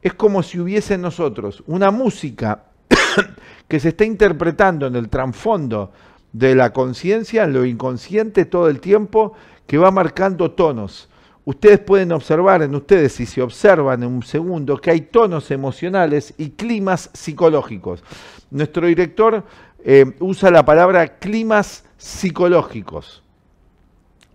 Es 0.00 0.14
como 0.14 0.44
si 0.44 0.60
hubiese 0.60 0.94
en 0.94 1.02
nosotros 1.02 1.64
una 1.66 1.90
música 1.90 2.66
que 3.68 3.80
se 3.80 3.88
está 3.88 4.04
interpretando 4.04 4.86
en 4.86 4.94
el 4.94 5.08
trasfondo 5.08 5.90
de 6.32 6.54
la 6.54 6.72
conciencia, 6.72 7.42
en 7.42 7.52
lo 7.52 7.64
inconsciente 7.64 8.44
todo 8.44 8.68
el 8.68 8.80
tiempo, 8.80 9.32
que 9.66 9.78
va 9.78 9.90
marcando 9.90 10.52
tonos. 10.52 11.08
Ustedes 11.44 11.80
pueden 11.80 12.12
observar 12.12 12.62
en 12.62 12.72
ustedes, 12.76 13.14
si 13.14 13.26
se 13.26 13.42
observan 13.42 14.04
en 14.04 14.08
un 14.08 14.22
segundo, 14.22 14.80
que 14.80 14.92
hay 14.92 15.00
tonos 15.00 15.50
emocionales 15.50 16.32
y 16.38 16.50
climas 16.50 17.10
psicológicos. 17.12 18.04
Nuestro 18.52 18.86
director 18.86 19.44
eh, 19.84 20.16
usa 20.20 20.50
la 20.50 20.64
palabra 20.64 21.18
climas 21.18 21.84
psicológicos. 21.96 23.22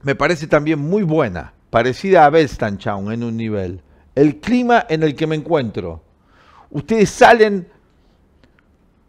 Me 0.04 0.16
parece 0.16 0.48
también 0.48 0.80
muy 0.80 1.04
buena, 1.04 1.54
parecida 1.70 2.26
a 2.26 2.30
Weltanschauung 2.30 3.12
en 3.12 3.24
un 3.24 3.38
nivel. 3.38 3.82
El 4.16 4.38
clima 4.38 4.86
en 4.90 5.04
el 5.04 5.16
que 5.16 5.28
me 5.28 5.36
encuentro. 5.36 6.02
Ustedes 6.70 7.10
salen 7.10 7.68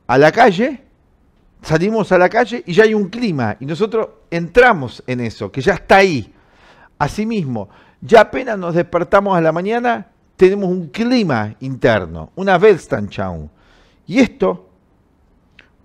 a 0.06 0.16
la 0.16 0.30
calle, 0.30 0.82
salimos 1.62 2.12
a 2.12 2.18
la 2.18 2.28
calle 2.28 2.62
y 2.66 2.72
ya 2.72 2.84
hay 2.84 2.94
un 2.94 3.08
clima 3.08 3.56
y 3.58 3.66
nosotros 3.66 4.08
entramos 4.30 5.02
en 5.06 5.20
eso, 5.20 5.50
que 5.50 5.60
ya 5.60 5.74
está 5.74 5.96
ahí. 5.96 6.32
Asimismo, 6.98 7.68
ya 8.00 8.20
apenas 8.20 8.58
nos 8.58 8.74
despertamos 8.74 9.36
a 9.36 9.40
la 9.40 9.52
mañana, 9.52 10.06
tenemos 10.36 10.70
un 10.70 10.88
clima 10.88 11.56
interno, 11.60 12.30
una 12.36 12.56
Weltanschauung. 12.56 13.48
Y 14.06 14.20
esto 14.20 14.67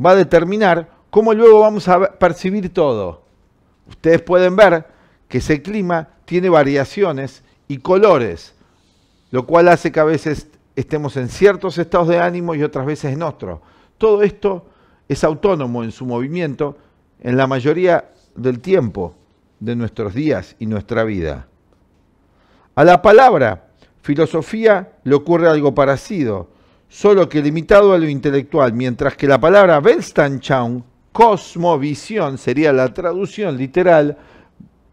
va 0.03 0.11
a 0.11 0.15
determinar 0.15 0.89
cómo 1.09 1.33
luego 1.33 1.59
vamos 1.59 1.87
a 1.87 2.13
percibir 2.13 2.73
todo. 2.73 3.23
Ustedes 3.87 4.21
pueden 4.21 4.55
ver 4.55 4.85
que 5.27 5.39
ese 5.39 5.61
clima 5.61 6.09
tiene 6.25 6.49
variaciones 6.49 7.43
y 7.67 7.77
colores, 7.77 8.55
lo 9.31 9.45
cual 9.45 9.67
hace 9.67 9.91
que 9.91 9.99
a 9.99 10.05
veces 10.05 10.47
estemos 10.75 11.17
en 11.17 11.29
ciertos 11.29 11.77
estados 11.77 12.07
de 12.07 12.19
ánimo 12.19 12.55
y 12.55 12.63
otras 12.63 12.85
veces 12.85 13.13
en 13.13 13.23
otros. 13.23 13.59
Todo 13.97 14.23
esto 14.23 14.65
es 15.07 15.23
autónomo 15.23 15.83
en 15.83 15.91
su 15.91 16.05
movimiento 16.05 16.77
en 17.21 17.37
la 17.37 17.47
mayoría 17.47 18.09
del 18.35 18.59
tiempo 18.59 19.15
de 19.59 19.75
nuestros 19.75 20.13
días 20.13 20.55
y 20.59 20.65
nuestra 20.65 21.03
vida. 21.03 21.47
A 22.75 22.83
la 22.83 23.01
palabra 23.01 23.67
filosofía 24.01 24.93
le 25.03 25.15
ocurre 25.15 25.47
algo 25.47 25.73
parecido, 25.73 26.49
solo 26.93 27.27
que 27.27 27.41
limitado 27.41 27.91
a 27.91 27.97
lo 27.97 28.07
intelectual, 28.07 28.71
mientras 28.71 29.17
que 29.17 29.27
la 29.27 29.39
palabra 29.39 29.79
Weltanschauung, 29.79 30.83
cosmovisión, 31.11 32.37
sería 32.37 32.71
la 32.71 32.93
traducción 32.93 33.57
literal, 33.57 34.15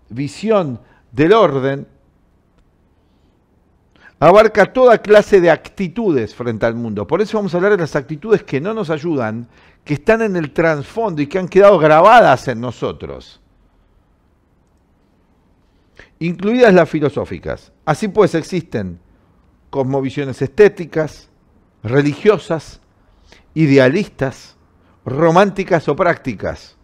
visión 0.08 0.80
del 1.12 1.34
orden, 1.34 1.86
abarca 4.18 4.72
toda 4.72 4.96
clase 4.96 5.42
de 5.42 5.50
actitudes 5.50 6.34
frente 6.34 6.64
al 6.64 6.74
mundo. 6.74 7.06
Por 7.06 7.20
eso 7.20 7.36
vamos 7.36 7.52
a 7.52 7.58
hablar 7.58 7.72
de 7.72 7.78
las 7.82 7.94
actitudes 7.94 8.44
que 8.44 8.62
no 8.62 8.72
nos 8.72 8.88
ayudan, 8.88 9.46
que 9.84 9.94
están 9.94 10.22
en 10.22 10.36
el 10.36 10.52
trasfondo 10.52 11.20
y 11.20 11.26
que 11.26 11.38
han 11.38 11.48
quedado 11.48 11.78
grabadas 11.78 12.48
en 12.48 12.62
nosotros 12.62 13.42
incluidas 16.18 16.74
las 16.74 16.86
filosóficas. 16.88 17.72
Así 17.86 18.06
pues 18.08 18.34
existen 18.34 19.00
cosmovisiones 19.70 20.42
estéticas, 20.42 21.29
religiosas, 21.82 22.80
idealistas, 23.54 24.56
románticas 25.04 25.88
o 25.88 25.96
prácticas, 25.96 26.76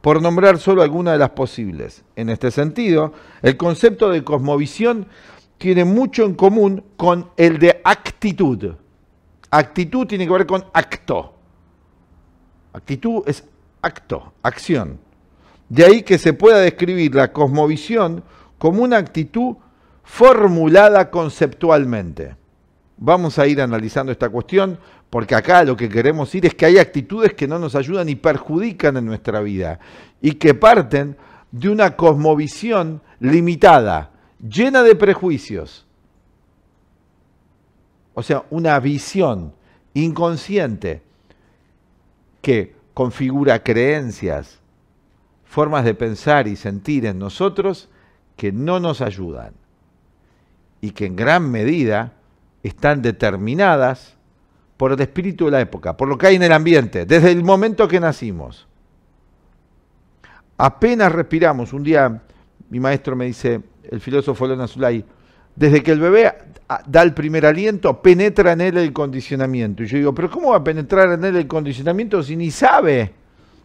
por 0.00 0.22
nombrar 0.22 0.58
solo 0.58 0.82
algunas 0.82 1.14
de 1.14 1.18
las 1.18 1.30
posibles. 1.30 2.04
En 2.16 2.28
este 2.28 2.50
sentido, 2.50 3.12
el 3.42 3.56
concepto 3.56 4.10
de 4.10 4.24
cosmovisión 4.24 5.06
tiene 5.58 5.84
mucho 5.84 6.24
en 6.24 6.34
común 6.34 6.84
con 6.96 7.30
el 7.36 7.58
de 7.58 7.80
actitud. 7.84 8.74
Actitud 9.50 10.06
tiene 10.06 10.26
que 10.26 10.32
ver 10.32 10.46
con 10.46 10.64
acto. 10.72 11.34
Actitud 12.72 13.22
es 13.26 13.44
acto, 13.82 14.32
acción. 14.42 14.98
De 15.68 15.84
ahí 15.84 16.02
que 16.02 16.18
se 16.18 16.32
pueda 16.32 16.58
describir 16.58 17.14
la 17.14 17.32
cosmovisión 17.32 18.22
como 18.56 18.82
una 18.82 18.96
actitud 18.96 19.56
formulada 20.02 21.10
conceptualmente. 21.10 22.36
Vamos 22.98 23.38
a 23.38 23.46
ir 23.46 23.60
analizando 23.60 24.10
esta 24.10 24.28
cuestión 24.28 24.78
porque 25.08 25.34
acá 25.34 25.62
lo 25.62 25.76
que 25.76 25.88
queremos 25.88 26.34
ir 26.34 26.46
es 26.46 26.54
que 26.54 26.66
hay 26.66 26.78
actitudes 26.78 27.34
que 27.34 27.46
no 27.46 27.58
nos 27.58 27.74
ayudan 27.74 28.08
y 28.08 28.16
perjudican 28.16 28.96
en 28.96 29.06
nuestra 29.06 29.40
vida 29.40 29.78
y 30.20 30.32
que 30.32 30.54
parten 30.54 31.16
de 31.52 31.70
una 31.70 31.96
cosmovisión 31.96 33.00
limitada, 33.20 34.10
llena 34.40 34.82
de 34.82 34.96
prejuicios. 34.96 35.86
O 38.14 38.22
sea, 38.22 38.44
una 38.50 38.78
visión 38.80 39.54
inconsciente 39.94 41.02
que 42.42 42.74
configura 42.94 43.62
creencias, 43.62 44.58
formas 45.44 45.84
de 45.84 45.94
pensar 45.94 46.48
y 46.48 46.56
sentir 46.56 47.06
en 47.06 47.20
nosotros 47.20 47.88
que 48.36 48.50
no 48.50 48.80
nos 48.80 49.00
ayudan 49.00 49.54
y 50.80 50.90
que 50.90 51.06
en 51.06 51.16
gran 51.16 51.50
medida 51.50 52.17
están 52.62 53.02
determinadas 53.02 54.16
por 54.76 54.92
el 54.92 55.00
espíritu 55.00 55.46
de 55.46 55.50
la 55.52 55.60
época, 55.60 55.96
por 55.96 56.08
lo 56.08 56.16
que 56.16 56.28
hay 56.28 56.36
en 56.36 56.42
el 56.44 56.52
ambiente, 56.52 57.04
desde 57.04 57.32
el 57.32 57.42
momento 57.44 57.88
que 57.88 58.00
nacimos. 58.00 58.66
Apenas 60.56 61.12
respiramos, 61.12 61.72
un 61.72 61.82
día 61.82 62.22
mi 62.70 62.80
maestro 62.80 63.16
me 63.16 63.26
dice, 63.26 63.60
el 63.90 64.00
filósofo 64.00 64.46
Lona 64.46 64.66
Zulay, 64.66 65.04
desde 65.54 65.82
que 65.82 65.90
el 65.90 66.00
bebé 66.00 66.32
da 66.86 67.02
el 67.02 67.14
primer 67.14 67.44
aliento, 67.46 68.00
penetra 68.00 68.52
en 68.52 68.60
él 68.60 68.76
el 68.76 68.92
condicionamiento. 68.92 69.82
Y 69.82 69.86
yo 69.86 69.98
digo, 69.98 70.14
pero 70.14 70.30
¿cómo 70.30 70.50
va 70.50 70.58
a 70.58 70.64
penetrar 70.64 71.12
en 71.12 71.24
él 71.24 71.36
el 71.36 71.48
condicionamiento 71.48 72.22
si 72.22 72.36
ni 72.36 72.50
sabe? 72.50 73.12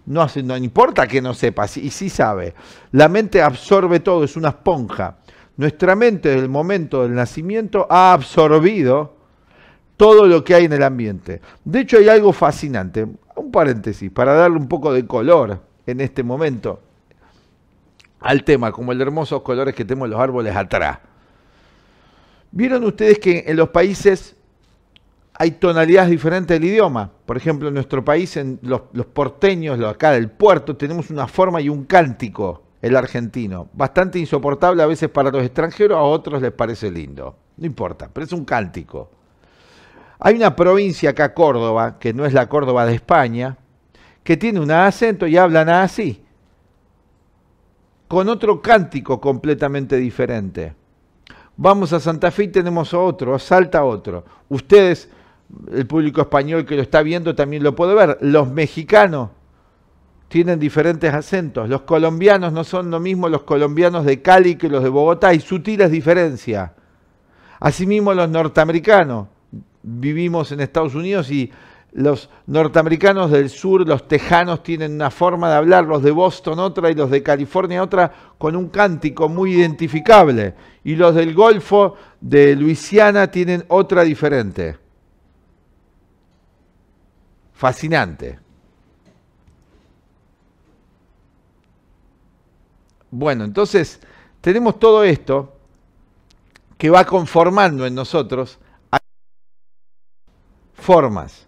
No, 0.06 0.28
no 0.44 0.58
importa 0.58 1.08
que 1.08 1.22
no 1.22 1.34
sepa, 1.34 1.66
y 1.66 1.90
sí 1.90 2.10
sabe. 2.10 2.56
La 2.92 3.08
mente 3.08 3.42
absorbe 3.42 4.00
todo, 4.00 4.24
es 4.24 4.36
una 4.36 4.50
esponja. 4.50 5.18
Nuestra 5.58 5.96
mente 5.96 6.30
desde 6.30 6.44
el 6.44 6.50
momento 6.50 7.04
del 7.04 7.14
nacimiento 7.14 7.86
ha 7.90 8.14
absorbido 8.14 9.16
todo 9.98 10.26
lo 10.26 10.44
que 10.44 10.56
hay 10.56 10.66
en 10.66 10.74
el 10.74 10.84
ambiente. 10.84 11.42
De 11.64 11.82
hecho, 11.82 11.98
hay 11.98 12.10
algo 12.10 12.34
fascinante, 12.34 13.08
un 13.36 13.52
paréntesis, 13.52 14.10
para 14.12 14.34
darle 14.34 14.58
un 14.58 14.68
poco 14.68 14.92
de 14.92 15.06
color 15.06 15.60
en 15.86 16.02
este 16.02 16.24
momento 16.24 16.82
al 18.20 18.44
tema, 18.44 18.72
como 18.72 18.92
el 18.92 18.98
de 18.98 19.04
hermosos 19.04 19.42
colores 19.42 19.76
que 19.76 19.86
tenemos 19.86 20.10
los 20.10 20.20
árboles 20.20 20.56
atrás. 20.56 21.00
¿Vieron 22.52 22.84
ustedes 22.84 23.20
que 23.20 23.44
en 23.48 23.58
los 23.58 23.70
países 23.70 24.36
hay 25.36 25.52
tonalidades 25.52 26.12
diferentes 26.12 26.60
del 26.60 26.70
idioma. 26.70 27.10
Por 27.26 27.38
ejemplo, 27.38 27.68
en 27.68 27.74
nuestro 27.74 28.04
país, 28.06 28.38
en 28.38 28.60
los, 28.62 28.82
porteños, 29.14 29.80
los 29.80 29.92
acá 29.92 30.12
del 30.12 30.30
puerto, 30.30 30.76
tenemos 30.76 31.10
una 31.10 31.28
forma 31.28 31.60
y 31.62 31.70
un 31.70 31.86
cántico, 31.86 32.63
el 32.84 32.98
argentino. 32.98 33.70
Bastante 33.72 34.20
insoportable 34.20 34.84
a 34.84 34.86
veces 34.86 35.10
para 35.10 35.32
los 35.32 35.42
extranjeros, 35.42 35.98
a 35.98 36.02
otros 36.02 36.42
les 36.42 36.52
parece 36.52 36.92
lindo. 36.92 37.34
No 37.56 37.66
importa, 37.66 38.10
pero 38.12 38.26
es 38.26 38.34
un 38.34 38.44
cántico. 38.44 39.10
Hay 40.20 40.36
una 40.36 40.54
provincia 40.54 41.12
acá, 41.12 41.34
Córdoba, 41.34 41.98
que 41.98 42.14
no 42.14 42.26
es 42.26 42.34
la 42.34 42.50
Córdoba 42.50 42.86
de 42.86 42.96
España, 42.96 43.58
que 44.22 44.36
tiene 44.36 44.60
un 44.60 44.70
acento 44.70 45.26
y 45.28 45.38
hablan 45.38 45.70
así, 45.70 46.22
con 48.10 48.28
otro 48.28 48.62
cántico 48.62 49.22
completamente 49.22 49.96
diferente. 49.96 50.76
Vamos 51.56 51.94
a 51.94 52.02
Santa 52.02 52.32
Fe 52.32 52.44
y 52.44 52.48
tenemos 52.50 52.94
otro, 52.94 53.40
salta 53.40 53.86
otro. 53.86 54.26
Ustedes 54.50 55.10
el 55.72 55.88
público 55.88 56.20
español 56.20 56.66
que 56.66 56.76
lo 56.76 56.82
está 56.82 57.02
viendo 57.02 57.34
también 57.34 57.64
lo 57.64 57.76
puede 57.76 57.96
ver. 57.96 58.18
Los 58.20 58.50
mexicanos 58.50 59.30
tienen 60.34 60.58
diferentes 60.60 61.14
acentos. 61.14 61.70
Los 61.70 61.84
colombianos 61.84 62.52
no 62.52 62.64
son 62.64 62.90
lo 62.90 63.00
mismo 63.00 63.30
los 63.30 63.44
colombianos 63.44 64.04
de 64.04 64.24
Cali 64.24 64.56
que 64.56 64.68
los 64.68 64.82
de 64.82 64.90
Bogotá. 64.90 65.28
Hay 65.28 65.40
sutiles 65.40 65.92
diferencias. 65.92 66.72
Asimismo 67.60 68.16
los 68.16 68.28
norteamericanos. 68.32 69.28
Vivimos 69.84 70.52
en 70.52 70.62
Estados 70.62 70.96
Unidos 70.96 71.30
y 71.30 71.52
los 71.92 72.32
norteamericanos 72.48 73.30
del 73.30 73.48
sur, 73.52 73.88
los 73.88 74.08
tejanos, 74.08 74.64
tienen 74.64 74.94
una 74.94 75.12
forma 75.12 75.52
de 75.52 75.56
hablar, 75.58 75.84
los 75.84 76.02
de 76.02 76.10
Boston 76.10 76.58
otra 76.58 76.90
y 76.90 76.96
los 76.96 77.12
de 77.12 77.22
California 77.22 77.84
otra, 77.84 78.12
con 78.40 78.56
un 78.56 78.70
cántico 78.70 79.30
muy 79.30 79.54
identificable. 79.54 80.56
Y 80.84 80.96
los 80.96 81.14
del 81.14 81.36
Golfo 81.36 81.94
de 82.20 82.56
Luisiana 82.56 83.30
tienen 83.30 83.66
otra 83.68 84.02
diferente 84.02 84.78
fascinante. 87.54 88.43
Bueno, 93.16 93.44
entonces 93.44 94.00
tenemos 94.42 94.80
todo 94.80 95.04
esto 95.04 95.56
que 96.80 96.90
va 96.90 97.06
conformando 97.06 97.86
en 97.86 97.94
nosotros 97.94 98.58
formas. 100.74 101.48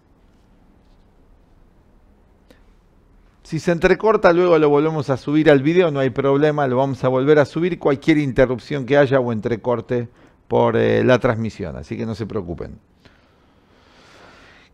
Si 3.42 3.58
se 3.58 3.72
entrecorta, 3.72 4.32
luego 4.32 4.56
lo 4.58 4.68
volvemos 4.68 5.10
a 5.10 5.16
subir 5.16 5.50
al 5.50 5.64
video, 5.64 5.90
no 5.90 5.98
hay 5.98 6.10
problema, 6.10 6.68
lo 6.68 6.76
vamos 6.76 7.02
a 7.02 7.08
volver 7.08 7.40
a 7.40 7.44
subir 7.44 7.80
cualquier 7.80 8.18
interrupción 8.18 8.86
que 8.86 8.96
haya 8.96 9.18
o 9.18 9.32
entrecorte 9.32 10.08
por 10.46 10.76
eh, 10.76 11.02
la 11.02 11.18
transmisión, 11.18 11.74
así 11.74 11.96
que 11.96 12.06
no 12.06 12.14
se 12.14 12.26
preocupen. 12.26 12.78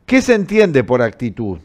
¿Qué 0.04 0.20
se 0.20 0.34
entiende 0.34 0.84
por 0.84 1.00
actitud? 1.00 1.58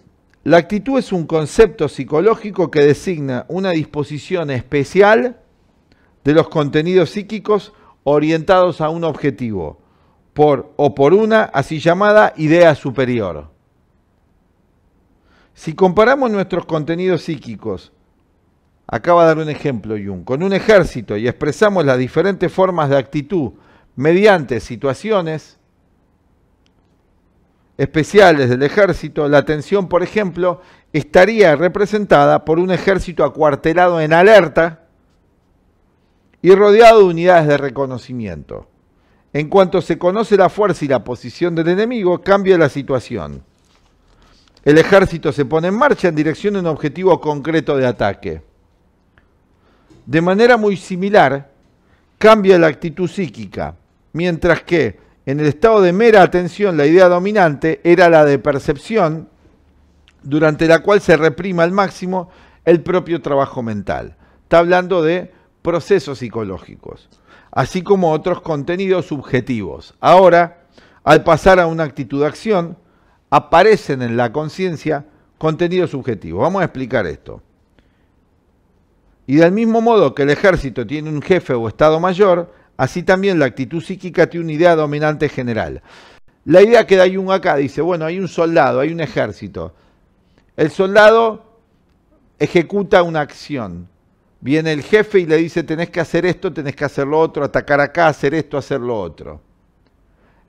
La 0.47 0.59
actitud 0.59 0.97
es 0.97 1.11
un 1.11 1.27
concepto 1.27 1.89
psicológico 1.89 2.71
que 2.71 2.79
designa 2.79 3.45
una 3.49 3.71
disposición 3.71 4.49
especial 4.49 5.41
de 6.23 6.33
los 6.33 6.47
contenidos 6.47 7.09
psíquicos 7.09 7.73
orientados 8.05 8.79
a 8.79 8.87
un 8.87 9.03
objetivo, 9.03 9.81
por 10.33 10.71
o 10.77 10.95
por 10.95 11.13
una 11.13 11.43
así 11.43 11.79
llamada 11.79 12.31
idea 12.37 12.75
superior. 12.75 13.49
Si 15.53 15.73
comparamos 15.73 16.31
nuestros 16.31 16.65
contenidos 16.65 17.23
psíquicos, 17.23 17.91
acaba 18.87 19.23
de 19.23 19.27
dar 19.27 19.37
un 19.39 19.49
ejemplo 19.49 19.95
Jung, 20.01 20.23
con 20.23 20.43
un 20.43 20.53
ejército 20.53 21.17
y 21.17 21.27
expresamos 21.27 21.83
las 21.83 21.97
diferentes 21.97 22.49
formas 22.53 22.89
de 22.89 22.97
actitud 22.97 23.51
mediante 23.97 24.61
situaciones 24.61 25.59
especiales 27.77 28.49
del 28.49 28.63
ejército, 28.63 29.27
la 29.27 29.37
atención, 29.37 29.87
por 29.87 30.01
ejemplo, 30.01 30.61
estaría 30.91 31.55
representada 31.55 32.43
por 32.43 32.59
un 32.59 32.71
ejército 32.71 33.23
acuartelado 33.23 34.01
en 34.01 34.13
alerta 34.13 34.85
y 36.41 36.53
rodeado 36.55 36.99
de 36.99 37.05
unidades 37.05 37.47
de 37.47 37.57
reconocimiento. 37.57 38.67
En 39.33 39.49
cuanto 39.49 39.81
se 39.81 39.97
conoce 39.97 40.37
la 40.37 40.49
fuerza 40.49 40.85
y 40.85 40.87
la 40.87 41.03
posición 41.03 41.53
del 41.53 41.67
enemigo, 41.67 42.21
cambia 42.21 42.57
la 42.57 42.69
situación. 42.69 43.43
El 44.65 44.77
ejército 44.77 45.31
se 45.31 45.45
pone 45.45 45.67
en 45.67 45.75
marcha 45.75 46.07
en 46.07 46.15
dirección 46.15 46.55
a 46.55 46.59
un 46.59 46.67
objetivo 46.67 47.21
concreto 47.21 47.77
de 47.77 47.85
ataque. 47.85 48.41
De 50.05 50.21
manera 50.21 50.57
muy 50.57 50.77
similar, 50.77 51.51
cambia 52.17 52.57
la 52.57 52.67
actitud 52.67 53.09
psíquica, 53.09 53.75
mientras 54.13 54.63
que 54.63 54.99
en 55.27 55.41
el 55.41 55.47
estado 55.47 55.81
de 55.81 55.91
mera 55.91 56.21
atención 56.21 56.77
la 56.77 56.85
idea 56.85 57.09
dominante 57.09 57.81
era 57.83 58.09
la 58.09 58.23
de 58.23 58.39
percepción, 58.39 59.27
durante 60.23 60.67
la 60.67 60.79
cual 60.79 61.01
se 61.01 61.17
reprima 61.17 61.63
al 61.63 61.73
máximo 61.73 62.29
el 62.63 62.81
propio 62.81 63.21
trabajo 63.21 63.61
mental. 63.61 64.15
Está 64.43 64.59
hablando 64.59 65.03
de 65.03 65.33
procesos 65.61 66.19
psicológicos, 66.19 67.09
así 67.51 67.81
como 67.81 68.13
otros 68.13 68.39
contenidos 68.39 69.07
subjetivos. 69.07 69.95
Ahora, 69.99 70.63
al 71.03 71.25
pasar 71.25 71.59
a 71.59 71.67
una 71.67 71.83
actitud 71.83 72.21
de 72.21 72.27
acción, 72.27 72.77
aparecen 73.29 74.01
en 74.03 74.15
la 74.15 74.31
conciencia 74.31 75.07
contenidos 75.37 75.89
subjetivos. 75.89 76.41
Vamos 76.41 76.61
a 76.61 76.65
explicar 76.65 77.05
esto. 77.05 77.41
Y 79.25 79.35
del 79.35 79.51
mismo 79.51 79.81
modo 79.81 80.15
que 80.15 80.23
el 80.23 80.29
ejército 80.29 80.87
tiene 80.87 81.09
un 81.09 81.21
jefe 81.21 81.53
o 81.53 81.67
estado 81.67 81.99
mayor, 81.99 82.49
así 82.77 83.03
también 83.03 83.39
la 83.39 83.45
actitud 83.45 83.83
psíquica 83.83 84.29
tiene 84.29 84.45
una 84.45 84.53
idea 84.53 84.75
dominante 84.75 85.27
general. 85.27 85.81
La 86.45 86.61
idea 86.61 86.87
que 86.87 86.95
da 86.95 87.05
Jung 87.05 87.31
acá 87.31 87.57
dice, 87.57 87.81
bueno, 87.81 88.05
hay 88.05 88.19
un 88.19 88.29
soldado, 88.29 88.79
hay 88.79 88.93
un 88.93 89.01
ejército. 89.01 89.73
El 90.55 90.71
soldado 90.71 91.43
ejecuta 92.39 93.03
una 93.03 93.21
acción. 93.21 93.89
Viene 94.39 94.71
el 94.71 94.83
jefe 94.83 95.19
y 95.19 95.25
le 95.25 95.37
dice, 95.37 95.63
tenés 95.63 95.89
que 95.89 95.99
hacer 95.99 96.25
esto, 96.25 96.53
tenés 96.53 96.75
que 96.75 96.85
hacer 96.85 97.07
lo 97.07 97.19
otro, 97.19 97.43
atacar 97.43 97.81
acá, 97.81 98.07
hacer 98.07 98.33
esto, 98.33 98.57
hacer 98.57 98.79
lo 98.79 98.97
otro. 98.99 99.41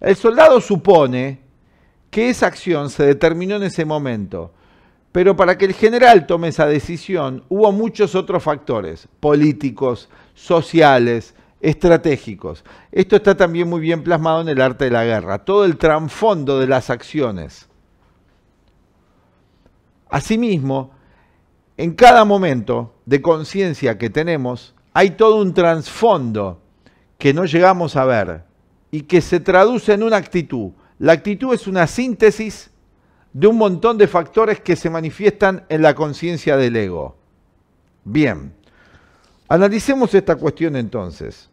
El 0.01 0.15
soldado 0.15 0.61
supone 0.61 1.41
que 2.11 2.31
esa 2.31 2.47
acción 2.47 2.91
se 2.91 3.05
determinó 3.05 3.57
en 3.57 3.65
ese 3.65 3.85
momento, 3.85 4.53
pero 5.11 5.35
para 5.35 5.59
que 5.59 5.65
el 5.65 5.75
general 5.75 6.27
tome 6.27 6.49
esa 6.49 6.67
decisión 6.67 7.45
hubo 7.49 7.73
muchos 7.73 8.15
otros 8.15 8.43
factores, 8.43 9.09
políticos, 9.21 10.09
sociales, 10.35 11.35
estratégicos. 11.61 12.65
Esto 12.93 13.17
está 13.17 13.37
también 13.37 13.69
muy 13.69 13.81
bien 13.81 14.03
plasmado 14.03 14.41
en 14.41 14.49
el 14.49 14.61
arte 14.61 14.85
de 14.85 14.91
la 14.91 15.05
guerra, 15.05 15.45
todo 15.45 15.65
el 15.65 15.77
trasfondo 15.77 16.59
de 16.59 16.67
las 16.67 16.91
acciones. 16.91 17.69
Asimismo, 20.09 20.93
en 21.77 21.95
cada 21.95 22.25
momento 22.25 22.95
de 23.07 23.23
conciencia 23.23 23.99
que 23.99 24.11
tenemos, 24.11 24.75
hay 24.95 25.11
todo 25.11 25.37
un 25.37 25.55
trasfondo 25.55 26.61
que 27.19 27.35
no 27.35 27.45
llegamos 27.45 27.97
a 27.97 28.05
ver 28.05 28.45
y 28.91 29.03
que 29.03 29.21
se 29.21 29.41
traduce 29.41 29.93
en 29.93 30.03
una 30.03 30.17
actitud. 30.17 30.71
La 30.99 31.13
actitud 31.13 31.55
es 31.55 31.67
una 31.67 31.87
síntesis 31.87 32.71
de 33.33 33.47
un 33.47 33.57
montón 33.57 33.99
de 33.99 34.09
factores 34.09 34.61
que 34.61 34.77
se 34.77 34.91
manifiestan 34.91 35.65
en 35.69 35.83
la 35.83 35.95
conciencia 35.95 36.57
del 36.57 36.75
ego. 36.77 37.17
Bien, 38.05 38.55
analicemos 39.49 40.15
esta 40.15 40.37
cuestión 40.37 40.77
entonces. 40.77 41.51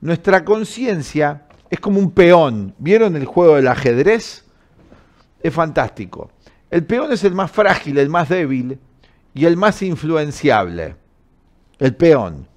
Nuestra 0.00 0.44
conciencia 0.44 1.46
es 1.70 1.80
como 1.80 1.98
un 1.98 2.10
peón. 2.10 2.74
¿Vieron 2.78 3.16
el 3.16 3.24
juego 3.24 3.56
del 3.56 3.68
ajedrez? 3.68 4.44
Es 5.40 5.54
fantástico. 5.54 6.30
El 6.70 6.84
peón 6.84 7.12
es 7.12 7.24
el 7.24 7.34
más 7.34 7.50
frágil, 7.50 7.98
el 7.98 8.08
más 8.08 8.28
débil 8.28 8.78
y 9.34 9.46
el 9.46 9.56
más 9.56 9.82
influenciable. 9.82 10.96
El 11.78 11.94
peón. 11.94 12.48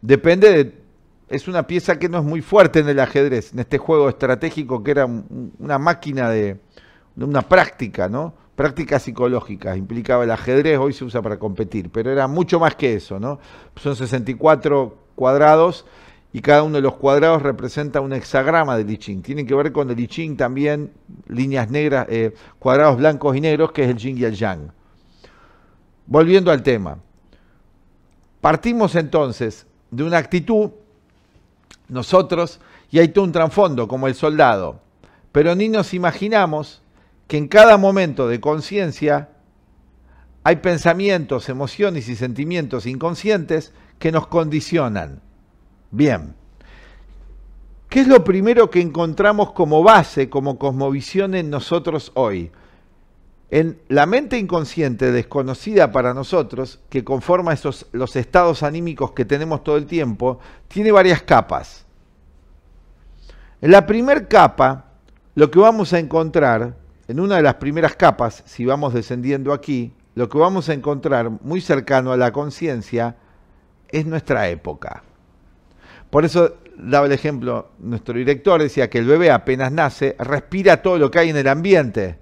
Depende 0.00 0.52
de... 0.52 0.86
Es 1.28 1.48
una 1.48 1.66
pieza 1.66 1.98
que 1.98 2.08
no 2.08 2.18
es 2.18 2.24
muy 2.24 2.40
fuerte 2.40 2.78
en 2.78 2.88
el 2.88 3.00
ajedrez, 3.00 3.52
en 3.52 3.58
este 3.58 3.78
juego 3.78 4.08
estratégico 4.08 4.84
que 4.84 4.92
era 4.92 5.06
una 5.06 5.76
máquina 5.76 6.30
de, 6.30 6.60
una 7.16 7.42
práctica, 7.42 8.08
¿no? 8.08 8.32
Práctica 8.56 8.98
psicológica, 8.98 9.76
implicaba 9.76 10.24
el 10.24 10.30
ajedrez, 10.30 10.78
hoy 10.78 10.94
se 10.94 11.04
usa 11.04 11.20
para 11.20 11.38
competir, 11.38 11.90
pero 11.90 12.10
era 12.10 12.26
mucho 12.26 12.58
más 12.58 12.74
que 12.74 12.94
eso, 12.94 13.20
¿no? 13.20 13.38
Son 13.76 13.94
64 13.94 14.96
cuadrados 15.14 15.84
y 16.32 16.40
cada 16.40 16.62
uno 16.62 16.76
de 16.76 16.82
los 16.82 16.96
cuadrados 16.96 17.42
representa 17.42 18.00
un 18.00 18.14
hexagrama 18.14 18.78
de 18.78 18.90
I 18.90 18.96
Ching. 18.96 19.22
Tienen 19.22 19.46
que 19.46 19.54
ver 19.54 19.72
con 19.72 19.90
el 19.90 20.00
I 20.00 20.06
Ching 20.06 20.36
también, 20.36 20.90
líneas 21.28 21.70
negras, 21.70 22.06
eh, 22.08 22.34
cuadrados 22.58 22.96
blancos 22.96 23.36
y 23.36 23.40
negros, 23.40 23.72
que 23.72 23.84
es 23.84 23.90
el 23.90 23.98
Yin 23.98 24.18
y 24.18 24.24
el 24.24 24.34
Yang. 24.34 24.72
Volviendo 26.06 26.50
al 26.50 26.62
tema. 26.62 26.98
Partimos 28.40 28.94
entonces 28.94 29.66
de 29.90 30.02
una 30.02 30.18
actitud, 30.18 30.70
nosotros, 31.88 32.60
y 32.90 33.00
hay 33.00 33.08
todo 33.08 33.24
un 33.24 33.32
trasfondo, 33.32 33.88
como 33.88 34.06
el 34.06 34.14
soldado, 34.14 34.80
pero 35.32 35.54
ni 35.54 35.68
nos 35.68 35.94
imaginamos 35.94 36.82
que 37.26 37.36
en 37.36 37.48
cada 37.48 37.76
momento 37.76 38.28
de 38.28 38.40
conciencia 38.40 39.30
hay 40.44 40.56
pensamientos, 40.56 41.48
emociones 41.48 42.08
y 42.08 42.16
sentimientos 42.16 42.86
inconscientes 42.86 43.72
que 43.98 44.12
nos 44.12 44.26
condicionan 44.26 45.22
Bien. 45.90 46.34
¿Qué 47.88 48.00
es 48.00 48.08
lo 48.08 48.24
primero 48.24 48.68
que 48.68 48.80
encontramos 48.80 49.52
como 49.52 49.82
base, 49.82 50.28
como 50.28 50.58
cosmovisión 50.58 51.34
en 51.34 51.50
nosotros 51.50 52.10
hoy? 52.14 52.50
En 53.48 53.80
la 53.88 54.06
mente 54.06 54.38
inconsciente 54.38 55.12
desconocida 55.12 55.92
para 55.92 56.12
nosotros, 56.12 56.80
que 56.90 57.04
conforma 57.04 57.52
esos, 57.52 57.86
los 57.92 58.16
estados 58.16 58.64
anímicos 58.64 59.12
que 59.12 59.24
tenemos 59.24 59.62
todo 59.62 59.76
el 59.76 59.86
tiempo, 59.86 60.40
tiene 60.66 60.90
varias 60.90 61.22
capas. 61.22 61.86
En 63.62 63.70
la 63.70 63.86
primera 63.86 64.26
capa, 64.26 64.86
lo 65.36 65.50
que 65.50 65.60
vamos 65.60 65.92
a 65.92 66.00
encontrar, 66.00 66.76
en 67.08 67.20
una 67.20 67.36
de 67.36 67.42
las 67.42 67.54
primeras 67.54 67.96
capas, 67.96 68.42
si 68.46 68.64
vamos 68.64 68.94
descendiendo 68.94 69.52
aquí, 69.52 69.92
lo 70.14 70.28
que 70.28 70.38
vamos 70.38 70.68
a 70.68 70.74
encontrar 70.74 71.30
muy 71.42 71.60
cercano 71.60 72.12
a 72.12 72.16
la 72.16 72.32
conciencia 72.32 73.16
es 73.88 74.06
nuestra 74.06 74.48
época. 74.48 75.04
Por 76.10 76.24
eso 76.24 76.56
daba 76.76 77.06
el 77.06 77.12
ejemplo, 77.12 77.70
nuestro 77.78 78.14
director 78.14 78.60
decía 78.60 78.90
que 78.90 78.98
el 78.98 79.06
bebé 79.06 79.30
apenas 79.30 79.72
nace, 79.72 80.16
respira 80.18 80.82
todo 80.82 80.98
lo 80.98 81.10
que 81.10 81.18
hay 81.18 81.30
en 81.30 81.36
el 81.36 81.48
ambiente. 81.48 82.18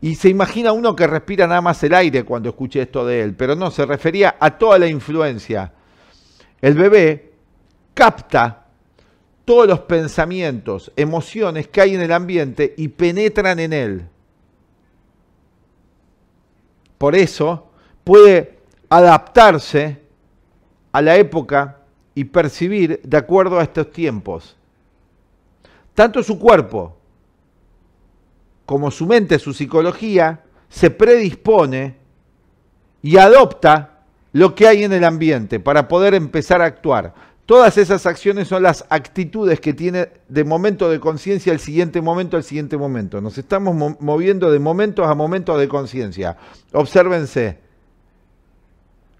Y 0.00 0.14
se 0.14 0.28
imagina 0.28 0.72
uno 0.72 0.94
que 0.94 1.06
respira 1.06 1.46
nada 1.46 1.60
más 1.60 1.82
el 1.82 1.94
aire 1.94 2.24
cuando 2.24 2.50
escuche 2.50 2.82
esto 2.82 3.04
de 3.04 3.22
él, 3.22 3.34
pero 3.34 3.56
no, 3.56 3.70
se 3.70 3.84
refería 3.84 4.36
a 4.38 4.58
toda 4.58 4.78
la 4.78 4.86
influencia. 4.86 5.72
El 6.60 6.74
bebé 6.74 7.32
capta 7.94 8.67
todos 9.48 9.66
los 9.66 9.80
pensamientos, 9.80 10.92
emociones 10.94 11.68
que 11.68 11.80
hay 11.80 11.94
en 11.94 12.02
el 12.02 12.12
ambiente 12.12 12.74
y 12.76 12.88
penetran 12.88 13.58
en 13.58 13.72
él. 13.72 14.06
Por 16.98 17.16
eso 17.16 17.66
puede 18.04 18.58
adaptarse 18.90 20.02
a 20.92 21.00
la 21.00 21.16
época 21.16 21.78
y 22.14 22.24
percibir 22.24 23.00
de 23.02 23.16
acuerdo 23.16 23.58
a 23.58 23.62
estos 23.62 23.90
tiempos. 23.90 24.54
Tanto 25.94 26.22
su 26.22 26.38
cuerpo 26.38 26.94
como 28.66 28.90
su 28.90 29.06
mente, 29.06 29.38
su 29.38 29.54
psicología, 29.54 30.44
se 30.68 30.90
predispone 30.90 31.96
y 33.00 33.16
adopta 33.16 34.02
lo 34.32 34.54
que 34.54 34.68
hay 34.68 34.84
en 34.84 34.92
el 34.92 35.04
ambiente 35.04 35.58
para 35.58 35.88
poder 35.88 36.12
empezar 36.12 36.60
a 36.60 36.66
actuar. 36.66 37.14
Todas 37.48 37.78
esas 37.78 38.04
acciones 38.04 38.46
son 38.46 38.62
las 38.62 38.84
actitudes 38.90 39.58
que 39.58 39.72
tiene 39.72 40.10
de 40.28 40.44
momento 40.44 40.90
de 40.90 41.00
conciencia 41.00 41.50
el 41.50 41.60
siguiente 41.60 42.02
momento 42.02 42.36
al 42.36 42.44
siguiente 42.44 42.76
momento. 42.76 43.22
Nos 43.22 43.38
estamos 43.38 43.96
moviendo 44.00 44.50
de 44.50 44.58
momentos 44.58 45.06
a 45.06 45.14
momentos 45.14 45.58
de 45.58 45.66
conciencia. 45.66 46.36
Obsérvense. 46.74 47.56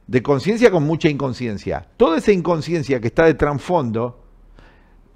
De 0.07 0.23
conciencia 0.23 0.71
con 0.71 0.83
mucha 0.83 1.09
inconsciencia. 1.09 1.87
Toda 1.97 2.19
esa 2.19 2.31
inconsciencia 2.31 3.01
que 3.01 3.07
está 3.07 3.25
de 3.25 3.33
trasfondo, 3.33 4.21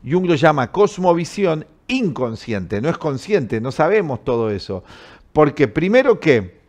Jung 0.02 0.24
lo 0.24 0.34
llama 0.34 0.72
cosmovisión 0.72 1.66
inconsciente, 1.88 2.80
no 2.80 2.88
es 2.88 2.96
consciente, 2.96 3.60
no 3.60 3.72
sabemos 3.72 4.24
todo 4.24 4.48
eso. 4.48 4.84
Porque 5.34 5.68
primero 5.68 6.18
que 6.18 6.62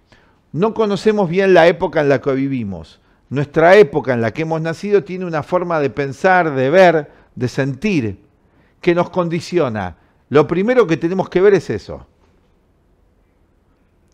no 0.51 0.73
conocemos 0.73 1.29
bien 1.29 1.53
la 1.53 1.67
época 1.67 2.01
en 2.01 2.09
la 2.09 2.19
que 2.19 2.33
vivimos 2.33 2.99
nuestra 3.33 3.75
época 3.75 4.13
en 4.13 4.21
la 4.21 4.31
que 4.31 4.43
hemos 4.43 4.61
nacido 4.61 5.03
tiene 5.03 5.25
una 5.25 5.41
forma 5.41 5.79
de 5.79 5.89
pensar, 5.89 6.53
de 6.53 6.69
ver, 6.69 7.11
de 7.35 7.47
sentir, 7.47 8.19
que 8.79 8.93
nos 8.93 9.09
condiciona. 9.09 9.97
Lo 10.29 10.45
primero 10.47 10.85
que 10.85 10.97
tenemos 10.97 11.29
que 11.29 11.41
ver 11.41 11.55
es 11.55 11.69
eso. 11.69 12.05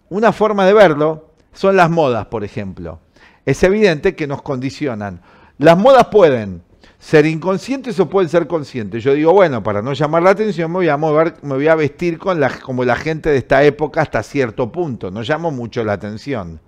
Una 0.09 0.31
forma 0.31 0.65
de 0.65 0.73
verlo 0.73 1.31
son 1.51 1.75
las 1.75 1.89
modas, 1.89 2.27
por 2.27 2.43
ejemplo. 2.45 2.99
Es 3.45 3.61
evidente 3.63 4.15
que 4.15 4.25
nos 4.25 4.41
condicionan. 4.41 5.21
Las 5.57 5.77
modas 5.77 6.07
pueden 6.07 6.63
ser 6.97 7.25
inconscientes 7.25 7.99
o 7.99 8.09
pueden 8.09 8.29
ser 8.29 8.47
conscientes. 8.47 9.03
Yo 9.03 9.13
digo, 9.13 9.33
bueno, 9.33 9.61
para 9.61 9.81
no 9.81 9.91
llamar 9.91 10.23
la 10.23 10.29
atención 10.29 10.71
me 10.71 10.77
voy 10.77 10.89
a 10.89 10.97
mover, 10.97 11.35
me 11.41 11.55
voy 11.55 11.67
a 11.67 11.75
vestir 11.75 12.17
con 12.17 12.39
la, 12.39 12.57
como 12.59 12.85
la 12.85 12.95
gente 12.95 13.29
de 13.29 13.37
esta 13.37 13.63
época 13.63 14.01
hasta 14.01 14.23
cierto 14.23 14.71
punto. 14.71 15.11
No 15.11 15.21
llamo 15.23 15.51
mucho 15.51 15.83
la 15.83 15.93
atención. 15.93 16.61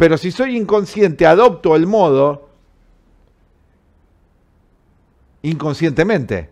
Pero 0.00 0.16
si 0.16 0.30
soy 0.30 0.56
inconsciente, 0.56 1.26
adopto 1.26 1.76
el 1.76 1.86
modo 1.86 2.48
inconscientemente. 5.42 6.48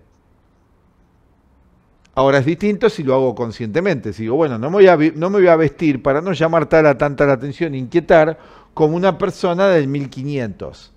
Ahora 2.14 2.40
es 2.40 2.44
distinto 2.44 2.90
si 2.90 3.02
lo 3.02 3.14
hago 3.14 3.34
conscientemente. 3.34 4.12
Si 4.12 4.24
digo, 4.24 4.36
bueno, 4.36 4.58
no 4.58 4.68
me 4.68 4.76
voy 4.76 5.46
a, 5.48 5.52
a 5.52 5.56
vestir 5.56 6.02
para 6.02 6.20
no 6.20 6.34
llamar 6.34 6.66
tanta 6.66 7.24
la 7.24 7.32
atención, 7.32 7.74
inquietar, 7.74 8.38
como 8.74 8.94
una 8.94 9.16
persona 9.16 9.68
del 9.68 9.88
1500. 9.88 10.92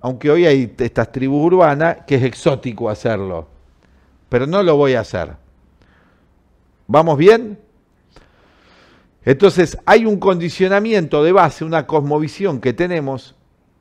Aunque 0.00 0.32
hoy 0.32 0.44
hay 0.44 0.74
estas 0.76 1.12
tribus 1.12 1.52
urbanas 1.52 1.98
que 2.04 2.16
es 2.16 2.24
exótico 2.24 2.90
hacerlo. 2.90 3.46
Pero 4.28 4.48
no 4.48 4.60
lo 4.64 4.74
voy 4.74 4.94
a 4.94 5.00
hacer. 5.02 5.36
¿Vamos 6.88 7.16
bien? 7.16 7.60
Entonces 9.28 9.76
hay 9.84 10.06
un 10.06 10.18
condicionamiento 10.18 11.22
de 11.22 11.32
base, 11.32 11.62
una 11.62 11.86
cosmovisión 11.86 12.62
que 12.62 12.72
tenemos, 12.72 13.34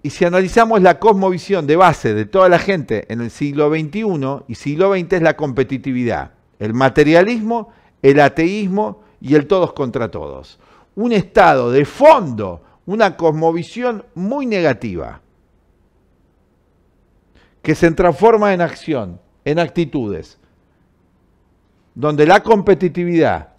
y 0.03 0.10
si 0.10 0.25
analizamos 0.25 0.81
la 0.81 0.99
cosmovisión 0.99 1.65
de 1.65 1.77
base 1.77 2.13
de 2.13 2.25
toda 2.25 2.49
la 2.49 2.60
gente 2.60 3.05
en 3.07 3.21
el 3.21 3.31
siglo 3.31 3.69
XXI 3.69 4.43
y 4.49 4.55
siglo 4.55 4.93
XX 4.93 5.13
es 5.13 5.21
la 5.21 5.38
competitividad, 5.38 6.31
el 6.60 6.73
materialismo, 6.73 7.69
el 8.01 8.19
ateísmo 8.19 9.03
y 9.21 9.36
el 9.36 9.47
todos 9.47 9.71
contra 9.71 10.12
todos. 10.12 10.60
Un 10.95 11.13
estado 11.13 11.71
de 11.71 11.86
fondo, 11.86 12.62
una 12.86 13.15
cosmovisión 13.15 14.03
muy 14.15 14.45
negativa, 14.45 15.21
que 17.62 17.73
se 17.73 17.89
transforma 17.91 18.53
en 18.53 18.60
acción, 18.60 19.21
en 19.45 19.60
actitudes, 19.60 20.39
donde 21.95 22.25
la 22.25 22.43
competitividad, 22.43 23.53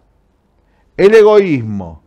el 0.99 1.15
egoísmo 1.15 2.03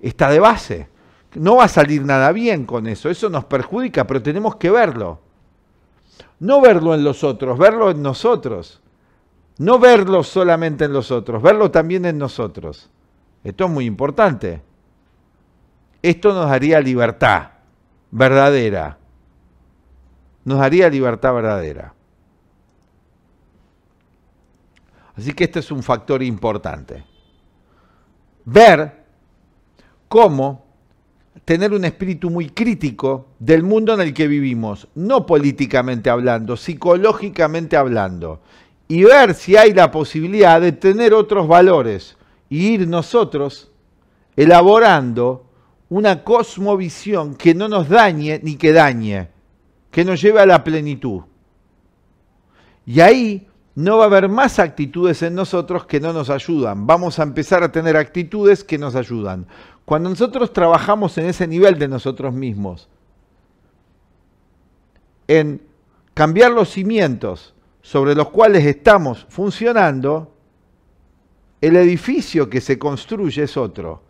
está 0.00 0.30
de 0.30 0.40
base. 0.40 0.88
No 1.34 1.56
va 1.56 1.64
a 1.64 1.68
salir 1.68 2.04
nada 2.04 2.32
bien 2.32 2.64
con 2.64 2.86
eso, 2.86 3.10
eso 3.10 3.28
nos 3.28 3.44
perjudica, 3.44 4.06
pero 4.06 4.22
tenemos 4.22 4.56
que 4.56 4.70
verlo. 4.70 5.20
No 6.40 6.60
verlo 6.60 6.94
en 6.94 7.04
los 7.04 7.22
otros, 7.22 7.58
verlo 7.58 7.90
en 7.90 8.02
nosotros. 8.02 8.80
No 9.58 9.78
verlo 9.78 10.24
solamente 10.24 10.86
en 10.86 10.92
los 10.92 11.10
otros, 11.10 11.42
verlo 11.42 11.70
también 11.70 12.06
en 12.06 12.18
nosotros. 12.18 12.90
Esto 13.44 13.66
es 13.66 13.70
muy 13.70 13.84
importante. 13.84 14.62
Esto 16.02 16.32
nos 16.32 16.48
daría 16.48 16.80
libertad 16.80 17.50
verdadera. 18.10 18.98
Nos 20.44 20.58
daría 20.58 20.88
libertad 20.88 21.34
verdadera. 21.34 21.94
Así 25.14 25.32
que 25.32 25.44
este 25.44 25.60
es 25.60 25.70
un 25.70 25.82
factor 25.82 26.22
importante 26.22 27.13
ver 28.44 29.04
cómo 30.08 30.64
tener 31.44 31.72
un 31.72 31.84
espíritu 31.84 32.30
muy 32.30 32.50
crítico 32.50 33.28
del 33.38 33.62
mundo 33.62 33.94
en 33.94 34.00
el 34.00 34.14
que 34.14 34.28
vivimos, 34.28 34.88
no 34.94 35.26
políticamente 35.26 36.08
hablando, 36.08 36.56
psicológicamente 36.56 37.76
hablando, 37.76 38.40
y 38.88 39.04
ver 39.04 39.34
si 39.34 39.56
hay 39.56 39.72
la 39.72 39.90
posibilidad 39.90 40.60
de 40.60 40.72
tener 40.72 41.12
otros 41.12 41.48
valores 41.48 42.16
y 42.48 42.68
ir 42.68 42.88
nosotros 42.88 43.70
elaborando 44.36 45.46
una 45.88 46.24
cosmovisión 46.24 47.34
que 47.34 47.54
no 47.54 47.68
nos 47.68 47.88
dañe 47.88 48.40
ni 48.42 48.56
que 48.56 48.72
dañe, 48.72 49.28
que 49.90 50.04
nos 50.04 50.20
lleve 50.20 50.40
a 50.40 50.46
la 50.46 50.64
plenitud. 50.64 51.22
Y 52.86 53.00
ahí 53.00 53.46
no 53.74 53.98
va 53.98 54.04
a 54.04 54.06
haber 54.06 54.28
más 54.28 54.58
actitudes 54.58 55.22
en 55.22 55.34
nosotros 55.34 55.86
que 55.86 56.00
no 56.00 56.12
nos 56.12 56.30
ayudan. 56.30 56.86
Vamos 56.86 57.18
a 57.18 57.24
empezar 57.24 57.62
a 57.62 57.72
tener 57.72 57.96
actitudes 57.96 58.62
que 58.62 58.78
nos 58.78 58.94
ayudan. 58.94 59.46
Cuando 59.84 60.08
nosotros 60.08 60.52
trabajamos 60.52 61.18
en 61.18 61.26
ese 61.26 61.46
nivel 61.46 61.78
de 61.78 61.88
nosotros 61.88 62.32
mismos, 62.32 62.88
en 65.26 65.60
cambiar 66.14 66.52
los 66.52 66.70
cimientos 66.70 67.54
sobre 67.82 68.14
los 68.14 68.28
cuales 68.30 68.64
estamos 68.64 69.26
funcionando, 69.28 70.34
el 71.60 71.76
edificio 71.76 72.48
que 72.48 72.60
se 72.60 72.78
construye 72.78 73.42
es 73.42 73.56
otro. 73.56 74.02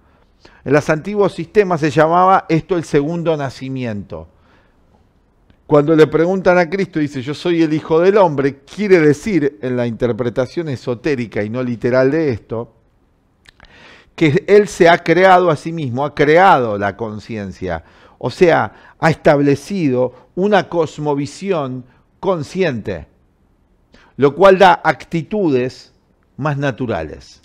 En 0.64 0.72
los 0.72 0.90
antiguos 0.90 1.32
sistemas 1.32 1.80
se 1.80 1.90
llamaba 1.90 2.44
esto 2.48 2.76
el 2.76 2.84
segundo 2.84 3.36
nacimiento. 3.36 4.28
Cuando 5.66 5.96
le 5.96 6.06
preguntan 6.06 6.58
a 6.58 6.68
Cristo, 6.68 6.98
dice, 6.98 7.22
yo 7.22 7.32
soy 7.32 7.62
el 7.62 7.72
Hijo 7.72 8.00
del 8.00 8.18
Hombre, 8.18 8.60
quiere 8.60 8.98
decir, 8.98 9.58
en 9.62 9.76
la 9.76 9.86
interpretación 9.86 10.68
esotérica 10.68 11.42
y 11.42 11.48
no 11.48 11.62
literal 11.62 12.10
de 12.10 12.30
esto, 12.30 12.74
que 14.14 14.44
Él 14.46 14.68
se 14.68 14.90
ha 14.90 15.02
creado 15.02 15.50
a 15.50 15.56
sí 15.56 15.72
mismo, 15.72 16.04
ha 16.04 16.14
creado 16.14 16.76
la 16.76 16.96
conciencia, 16.96 17.82
o 18.18 18.30
sea, 18.30 18.94
ha 18.98 19.10
establecido 19.10 20.28
una 20.34 20.68
cosmovisión 20.68 21.84
consciente, 22.20 23.06
lo 24.16 24.34
cual 24.34 24.58
da 24.58 24.80
actitudes 24.84 25.94
más 26.36 26.58
naturales. 26.58 27.40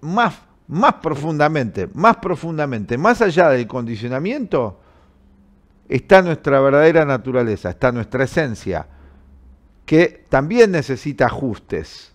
Más, 0.00 0.38
más 0.66 0.94
profundamente, 0.94 1.86
más 1.92 2.16
profundamente, 2.16 2.96
más 2.96 3.20
allá 3.20 3.50
del 3.50 3.66
condicionamiento, 3.66 4.80
está 5.90 6.22
nuestra 6.22 6.60
verdadera 6.60 7.04
naturaleza, 7.04 7.70
está 7.70 7.90
nuestra 7.90 8.24
esencia, 8.24 8.86
que 9.84 10.24
también 10.28 10.70
necesita 10.70 11.26
ajustes. 11.26 12.12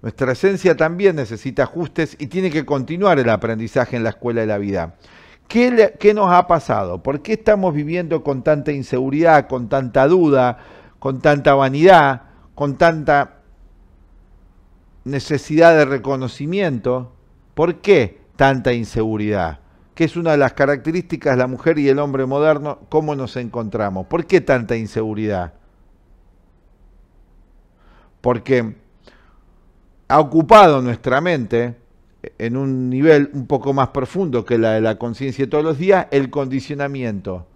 Nuestra 0.00 0.32
esencia 0.32 0.74
también 0.74 1.16
necesita 1.16 1.64
ajustes 1.64 2.16
y 2.18 2.28
tiene 2.28 2.50
que 2.50 2.64
continuar 2.64 3.18
el 3.18 3.28
aprendizaje 3.28 3.96
en 3.96 4.04
la 4.04 4.10
escuela 4.10 4.40
de 4.40 4.46
la 4.46 4.56
vida. 4.56 4.94
¿Qué, 5.48 5.94
¿Qué, 6.00 6.14
nos 6.14 6.32
ha 6.32 6.46
pasado? 6.46 7.02
¿Por 7.02 7.20
qué 7.20 7.34
estamos 7.34 7.74
viviendo 7.74 8.24
con 8.24 8.42
tanta 8.42 8.72
inseguridad, 8.72 9.48
con 9.48 9.68
tanta 9.68 10.08
duda, 10.08 10.58
con 10.98 11.20
tanta 11.20 11.54
vanidad, 11.54 12.22
con 12.54 12.78
tanta 12.78 13.40
necesidad 15.04 15.76
de 15.76 15.84
reconocimiento? 15.84 17.12
¿Por 17.52 17.82
qué 17.82 18.22
tanta 18.36 18.72
inseguridad? 18.72 19.60
Que 19.94 20.04
es 20.04 20.16
una 20.16 20.32
de 20.32 20.38
las 20.38 20.54
características 20.54 21.34
de 21.34 21.38
la 21.38 21.46
mujer 21.46 21.78
y 21.78 21.88
el 21.88 21.98
hombre 21.98 22.26
moderno, 22.26 22.80
cómo 22.88 23.14
nos 23.14 23.36
encontramos. 23.36 24.06
¿Por 24.06 24.26
qué 24.26 24.40
tanta 24.40 24.76
inseguridad? 24.76 25.54
Porque 28.20 28.74
ha 30.08 30.20
ocupado 30.20 30.82
nuestra 30.82 31.20
mente 31.20 31.76
en 32.38 32.56
un 32.56 32.90
nivel 32.90 33.30
un 33.34 33.46
poco 33.46 33.72
más 33.72 33.88
profundo 33.88 34.44
que 34.44 34.58
la 34.58 34.72
de 34.72 34.80
la 34.80 34.96
conciencia 34.96 35.44
de 35.44 35.50
todos 35.50 35.64
los 35.64 35.78
días, 35.78 36.06
el 36.10 36.30
condicionamiento, 36.30 37.46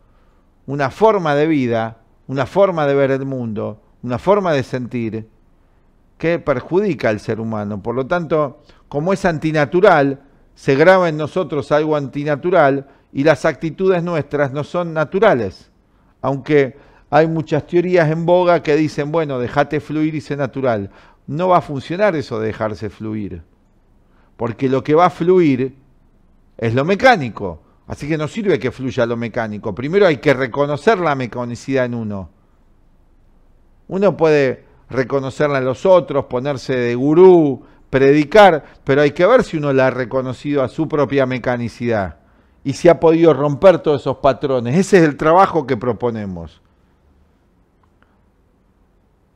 una 0.66 0.90
forma 0.90 1.34
de 1.34 1.46
vida, 1.46 1.98
una 2.26 2.46
forma 2.46 2.86
de 2.86 2.94
ver 2.94 3.10
el 3.10 3.24
mundo, 3.24 3.80
una 4.02 4.18
forma 4.18 4.52
de 4.52 4.62
sentir 4.62 5.28
que 6.18 6.38
perjudica 6.38 7.08
al 7.08 7.20
ser 7.20 7.40
humano. 7.40 7.82
Por 7.82 7.94
lo 7.94 8.06
tanto, 8.06 8.62
como 8.88 9.12
es 9.12 9.24
antinatural, 9.24 10.20
se 10.58 10.74
graba 10.74 11.08
en 11.08 11.16
nosotros 11.16 11.70
algo 11.70 11.94
antinatural 11.94 12.88
y 13.12 13.22
las 13.22 13.44
actitudes 13.44 14.02
nuestras 14.02 14.50
no 14.50 14.64
son 14.64 14.92
naturales. 14.92 15.70
Aunque 16.20 16.76
hay 17.10 17.28
muchas 17.28 17.64
teorías 17.64 18.10
en 18.10 18.26
boga 18.26 18.60
que 18.60 18.74
dicen, 18.74 19.12
bueno, 19.12 19.38
déjate 19.38 19.78
fluir 19.78 20.16
y 20.16 20.20
sé 20.20 20.36
natural. 20.36 20.90
No 21.28 21.46
va 21.46 21.58
a 21.58 21.60
funcionar 21.60 22.16
eso 22.16 22.40
de 22.40 22.48
dejarse 22.48 22.90
fluir. 22.90 23.40
Porque 24.36 24.68
lo 24.68 24.82
que 24.82 24.96
va 24.96 25.06
a 25.06 25.10
fluir 25.10 25.76
es 26.56 26.74
lo 26.74 26.84
mecánico. 26.84 27.62
Así 27.86 28.08
que 28.08 28.18
no 28.18 28.26
sirve 28.26 28.58
que 28.58 28.72
fluya 28.72 29.06
lo 29.06 29.16
mecánico. 29.16 29.76
Primero 29.76 30.08
hay 30.08 30.16
que 30.16 30.34
reconocer 30.34 30.98
la 30.98 31.14
mecanicidad 31.14 31.84
en 31.84 31.94
uno. 31.94 32.30
Uno 33.86 34.16
puede 34.16 34.64
reconocerla 34.90 35.58
en 35.58 35.66
los 35.66 35.86
otros, 35.86 36.24
ponerse 36.24 36.74
de 36.74 36.96
gurú, 36.96 37.62
predicar, 37.90 38.64
pero 38.84 39.02
hay 39.02 39.12
que 39.12 39.26
ver 39.26 39.44
si 39.44 39.56
uno 39.56 39.72
la 39.72 39.88
ha 39.88 39.90
reconocido 39.90 40.62
a 40.62 40.68
su 40.68 40.88
propia 40.88 41.26
mecanicidad 41.26 42.16
y 42.64 42.74
si 42.74 42.88
ha 42.88 43.00
podido 43.00 43.32
romper 43.32 43.78
todos 43.78 44.02
esos 44.02 44.18
patrones. 44.18 44.76
Ese 44.76 44.98
es 44.98 45.04
el 45.04 45.16
trabajo 45.16 45.66
que 45.66 45.76
proponemos. 45.76 46.60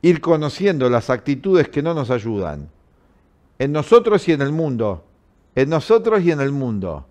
Ir 0.03 0.21
conociendo 0.21 0.91
las 0.91 1.11
actitudes 1.11 1.69
que 1.69 1.83
no 1.83 1.95
nos 1.95 2.11
ayudan. 2.11 2.69
En 3.59 3.73
nosotros 3.73 4.29
y 4.29 4.33
en 4.33 4.43
el 4.43 4.53
mundo. 4.53 5.05
En 5.55 5.71
nosotros 5.71 6.23
y 6.23 6.31
en 6.31 6.41
el 6.41 6.51
mundo. 6.51 7.07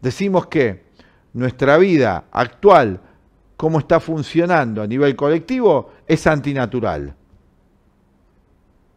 Decimos 0.00 0.46
que 0.46 0.84
nuestra 1.32 1.76
vida 1.76 2.24
actual, 2.30 3.00
cómo 3.56 3.80
está 3.80 3.98
funcionando 4.00 4.80
a 4.80 4.86
nivel 4.86 5.16
colectivo, 5.16 5.90
es 6.06 6.26
antinatural. 6.26 7.17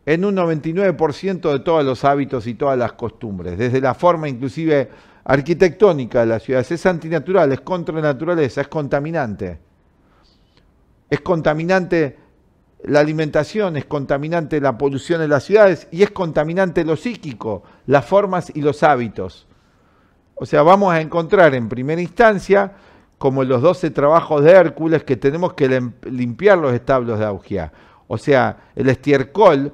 En 0.06 0.26
un 0.26 0.36
99% 0.36 1.52
de 1.52 1.60
todos 1.60 1.86
los 1.86 2.04
hábitos 2.04 2.48
y 2.48 2.56
todas 2.56 2.78
las 2.78 2.94
costumbres, 2.94 3.58
desde 3.58 3.80
la 3.80 3.94
forma 3.94 4.28
inclusive 4.28 4.90
arquitectónica 5.24 6.22
de 6.22 6.26
las 6.26 6.44
ciudades, 6.44 6.72
es 6.72 6.86
antinatural, 6.86 7.52
es 7.52 7.62
contra 7.62 8.02
naturaleza, 8.02 8.62
es 8.62 8.68
contaminante. 8.68 9.60
Es 11.10 11.22
contaminante 11.22 12.18
la 12.84 13.00
alimentación, 13.00 13.78
es 13.78 13.86
contaminante 13.86 14.60
la 14.60 14.78
polución 14.78 15.22
en 15.22 15.30
las 15.30 15.44
ciudades 15.44 15.88
y 15.92 16.02
es 16.02 16.12
contaminante 16.12 16.84
lo 16.84 16.96
psíquico, 16.96 17.64
las 17.86 18.06
formas 18.06 18.52
y 18.56 18.62
los 18.62 18.82
hábitos. 18.82 19.48
O 20.34 20.46
sea, 20.48 20.64
vamos 20.64 20.92
a 20.92 21.02
encontrar 21.02 21.54
en 21.54 21.70
primera 21.70 22.02
instancia, 22.02 22.72
como 23.20 23.44
los 23.44 23.62
12 23.62 23.92
trabajos 23.92 24.44
de 24.44 24.52
Hércules, 24.52 25.04
que 25.04 25.16
tenemos 25.16 25.54
que 25.54 25.92
limpiar 26.06 26.58
los 26.58 26.74
establos 26.74 27.20
de 27.20 27.26
Augia. 27.26 27.72
O 28.08 28.18
sea, 28.18 28.58
el 28.76 28.90
estiércol, 28.90 29.72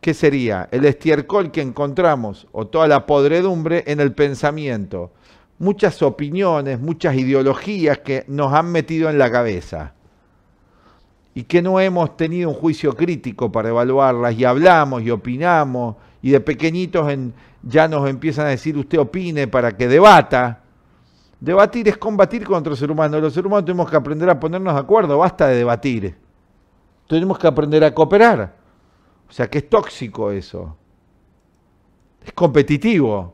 ¿qué 0.00 0.14
sería? 0.14 0.68
El 0.70 0.84
estiércol 0.84 1.50
que 1.50 1.62
encontramos, 1.62 2.46
o 2.52 2.66
toda 2.66 2.88
la 2.88 3.06
podredumbre, 3.06 3.84
en 3.86 4.00
el 4.00 4.12
pensamiento. 4.12 5.12
Muchas 5.58 6.00
opiniones, 6.02 6.80
muchas 6.80 7.14
ideologías 7.16 7.98
que 7.98 8.24
nos 8.28 8.52
han 8.52 8.72
metido 8.72 9.10
en 9.10 9.18
la 9.18 9.30
cabeza 9.30 9.94
y 11.34 11.44
que 11.44 11.62
no 11.62 11.78
hemos 11.80 12.16
tenido 12.16 12.48
un 12.48 12.54
juicio 12.54 12.94
crítico 12.96 13.52
para 13.52 13.68
evaluarlas 13.68 14.34
y 14.36 14.44
hablamos 14.44 15.02
y 15.02 15.10
opinamos 15.10 15.96
y 16.22 16.30
de 16.30 16.40
pequeñitos 16.40 17.06
ya 17.62 17.88
nos 17.88 18.08
empiezan 18.08 18.46
a 18.46 18.50
decir 18.50 18.76
usted 18.76 18.98
opine 18.98 19.46
para 19.48 19.76
que 19.76 19.86
debata. 19.86 20.60
Debatir 21.40 21.88
es 21.88 21.96
combatir 21.96 22.44
contra 22.44 22.72
el 22.72 22.78
ser 22.78 22.90
humano. 22.90 23.18
Los 23.20 23.32
seres 23.32 23.46
humanos 23.46 23.64
tenemos 23.64 23.90
que 23.90 23.96
aprender 23.96 24.28
a 24.28 24.38
ponernos 24.38 24.74
de 24.74 24.80
acuerdo, 24.80 25.18
basta 25.18 25.46
de 25.46 25.56
debatir. 25.56 26.14
Tenemos 27.08 27.38
que 27.38 27.46
aprender 27.46 27.82
a 27.84 27.94
cooperar. 27.94 28.59
O 29.30 29.32
sea 29.32 29.48
que 29.48 29.58
es 29.58 29.70
tóxico 29.70 30.32
eso. 30.32 30.76
Es 32.26 32.32
competitivo. 32.32 33.32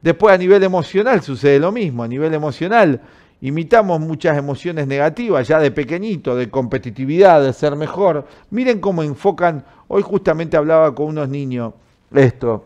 Después 0.00 0.32
a 0.32 0.38
nivel 0.38 0.62
emocional 0.62 1.20
sucede 1.22 1.58
lo 1.58 1.72
mismo. 1.72 2.04
A 2.04 2.08
nivel 2.08 2.32
emocional 2.32 3.02
imitamos 3.40 3.98
muchas 4.00 4.38
emociones 4.38 4.86
negativas 4.86 5.48
ya 5.48 5.58
de 5.58 5.72
pequeñito, 5.72 6.36
de 6.36 6.48
competitividad, 6.48 7.42
de 7.42 7.52
ser 7.52 7.74
mejor. 7.74 8.26
Miren 8.50 8.78
cómo 8.80 9.02
enfocan, 9.02 9.64
hoy 9.88 10.02
justamente 10.02 10.56
hablaba 10.56 10.94
con 10.94 11.06
unos 11.06 11.28
niños 11.28 11.74
esto, 12.14 12.64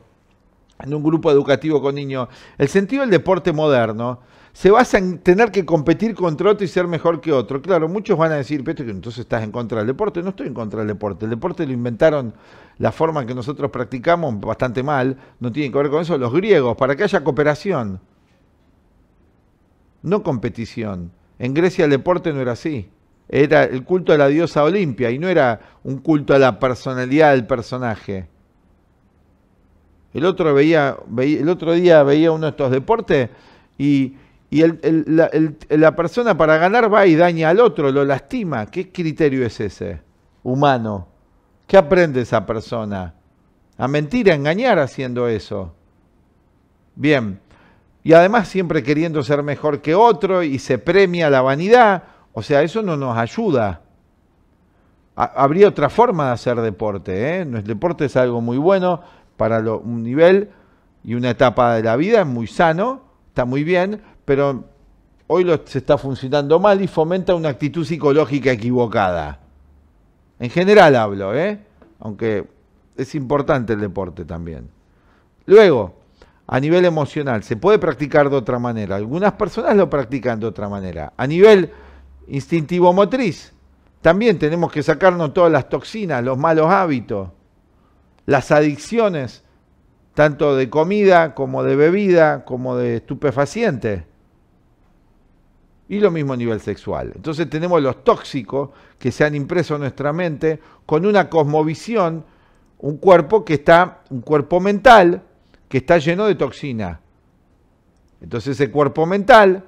en 0.78 0.92
un 0.92 1.02
grupo 1.02 1.30
educativo 1.30 1.80
con 1.80 1.94
niños, 1.94 2.28
el 2.58 2.68
sentido 2.68 3.00
del 3.00 3.10
deporte 3.10 3.52
moderno 3.52 4.20
se 4.52 4.70
basa 4.70 4.98
en 4.98 5.18
tener 5.18 5.50
que 5.50 5.64
competir 5.64 6.14
contra 6.14 6.50
otro 6.50 6.64
y 6.64 6.68
ser 6.68 6.86
mejor 6.88 7.20
que 7.20 7.32
otro. 7.32 7.62
Claro, 7.62 7.88
muchos 7.88 8.18
van 8.18 8.32
a 8.32 8.36
decir, 8.36 8.64
Petro, 8.64 8.84
que 8.84 8.90
entonces 8.90 9.20
estás 9.20 9.44
en 9.44 9.52
contra 9.52 9.78
del 9.78 9.86
deporte. 9.86 10.22
No 10.22 10.30
estoy 10.30 10.48
en 10.48 10.54
contra 10.54 10.80
del 10.80 10.88
deporte. 10.88 11.24
El 11.24 11.30
deporte 11.30 11.66
lo 11.66 11.72
inventaron 11.72 12.34
la 12.78 12.92
forma 12.92 13.24
que 13.24 13.34
nosotros 13.34 13.70
practicamos 13.70 14.40
bastante 14.40 14.82
mal. 14.82 15.16
No 15.38 15.52
tiene 15.52 15.70
que 15.70 15.78
ver 15.78 15.90
con 15.90 16.02
eso 16.02 16.18
los 16.18 16.32
griegos, 16.32 16.76
para 16.76 16.96
que 16.96 17.04
haya 17.04 17.22
cooperación. 17.22 18.00
No 20.02 20.22
competición. 20.22 21.12
En 21.38 21.54
Grecia 21.54 21.84
el 21.84 21.90
deporte 21.90 22.32
no 22.32 22.40
era 22.40 22.52
así. 22.52 22.88
Era 23.28 23.64
el 23.64 23.84
culto 23.84 24.12
a 24.12 24.18
la 24.18 24.26
diosa 24.26 24.64
Olimpia 24.64 25.10
y 25.10 25.18
no 25.18 25.28
era 25.28 25.60
un 25.84 25.98
culto 25.98 26.34
a 26.34 26.38
la 26.38 26.58
personalidad 26.58 27.30
del 27.30 27.46
personaje. 27.46 28.28
El 30.12 30.24
otro, 30.24 30.52
veía, 30.52 30.96
el 31.16 31.48
otro 31.48 31.72
día 31.72 32.02
veía 32.02 32.32
uno 32.32 32.46
de 32.46 32.50
estos 32.50 32.72
deportes 32.72 33.30
y, 33.78 34.16
la, 34.50 35.96
persona 35.96 36.36
para 36.36 36.58
ganar 36.58 36.92
va 36.92 37.06
y 37.06 37.14
daña 37.14 37.50
al 37.50 37.60
otro, 37.60 37.90
lo 37.90 38.04
lastima. 38.04 38.66
¿Qué 38.66 38.90
criterio 38.90 39.46
es 39.46 39.60
ese? 39.60 40.00
Humano. 40.42 41.06
¿Qué 41.66 41.76
aprende 41.76 42.22
esa 42.22 42.44
persona? 42.44 43.14
A 43.78 43.86
mentir, 43.86 44.30
a 44.30 44.34
engañar 44.34 44.78
haciendo 44.78 45.28
eso. 45.28 45.72
Bien. 46.96 47.40
Y 48.02 48.12
además 48.12 48.48
siempre 48.48 48.82
queriendo 48.82 49.22
ser 49.22 49.42
mejor 49.42 49.80
que 49.80 49.94
otro 49.94 50.42
y 50.42 50.58
se 50.58 50.78
premia 50.78 51.30
la 51.30 51.42
vanidad. 51.42 52.02
O 52.32 52.42
sea, 52.42 52.62
eso 52.62 52.82
no 52.82 52.96
nos 52.96 53.16
ayuda. 53.16 53.82
Habría 55.14 55.68
otra 55.68 55.90
forma 55.90 56.26
de 56.26 56.32
hacer 56.32 56.60
deporte. 56.60 57.12
¿eh? 57.12 57.40
El 57.42 57.64
deporte 57.64 58.06
es 58.06 58.16
algo 58.16 58.40
muy 58.40 58.56
bueno 58.56 59.02
para 59.36 59.60
un 59.60 60.02
nivel 60.02 60.50
y 61.04 61.14
una 61.14 61.30
etapa 61.30 61.74
de 61.74 61.82
la 61.82 61.96
vida, 61.96 62.20
es 62.20 62.26
muy 62.26 62.46
sano, 62.46 63.02
está 63.28 63.44
muy 63.44 63.64
bien, 63.64 64.02
pero 64.30 64.62
hoy 65.26 65.44
se 65.64 65.78
está 65.78 65.98
funcionando 65.98 66.60
mal 66.60 66.80
y 66.80 66.86
fomenta 66.86 67.34
una 67.34 67.48
actitud 67.48 67.84
psicológica 67.84 68.52
equivocada. 68.52 69.40
En 70.38 70.50
general 70.50 70.94
hablo, 70.94 71.34
¿eh? 71.34 71.58
aunque 71.98 72.46
es 72.96 73.16
importante 73.16 73.72
el 73.72 73.80
deporte 73.80 74.24
también. 74.24 74.70
Luego, 75.46 75.96
a 76.46 76.60
nivel 76.60 76.84
emocional, 76.84 77.42
se 77.42 77.56
puede 77.56 77.80
practicar 77.80 78.30
de 78.30 78.36
otra 78.36 78.60
manera. 78.60 78.94
Algunas 78.94 79.32
personas 79.32 79.74
lo 79.74 79.90
practican 79.90 80.38
de 80.38 80.46
otra 80.46 80.68
manera. 80.68 81.12
A 81.16 81.26
nivel 81.26 81.72
instintivo 82.28 82.92
motriz, 82.92 83.52
también 84.00 84.38
tenemos 84.38 84.70
que 84.70 84.84
sacarnos 84.84 85.34
todas 85.34 85.50
las 85.50 85.68
toxinas, 85.68 86.22
los 86.22 86.38
malos 86.38 86.70
hábitos 86.70 87.30
las 88.26 88.52
adicciones, 88.52 89.42
tanto 90.14 90.54
de 90.54 90.70
comida 90.70 91.34
como 91.34 91.64
de 91.64 91.74
bebida, 91.74 92.44
como 92.44 92.76
de 92.76 92.98
estupefacientes. 92.98 94.04
Y 95.90 95.98
lo 95.98 96.12
mismo 96.12 96.34
a 96.34 96.36
nivel 96.36 96.60
sexual. 96.60 97.10
Entonces 97.16 97.50
tenemos 97.50 97.82
los 97.82 98.04
tóxicos 98.04 98.70
que 98.96 99.10
se 99.10 99.24
han 99.24 99.34
impreso 99.34 99.74
en 99.74 99.80
nuestra 99.80 100.12
mente 100.12 100.60
con 100.86 101.04
una 101.04 101.28
cosmovisión, 101.28 102.24
un 102.78 102.98
cuerpo 102.98 103.44
que 103.44 103.54
está, 103.54 104.02
un 104.08 104.20
cuerpo 104.20 104.60
mental 104.60 105.24
que 105.68 105.78
está 105.78 105.98
lleno 105.98 106.26
de 106.26 106.36
toxina. 106.36 107.00
Entonces 108.20 108.60
ese 108.60 108.70
cuerpo 108.70 109.04
mental 109.04 109.64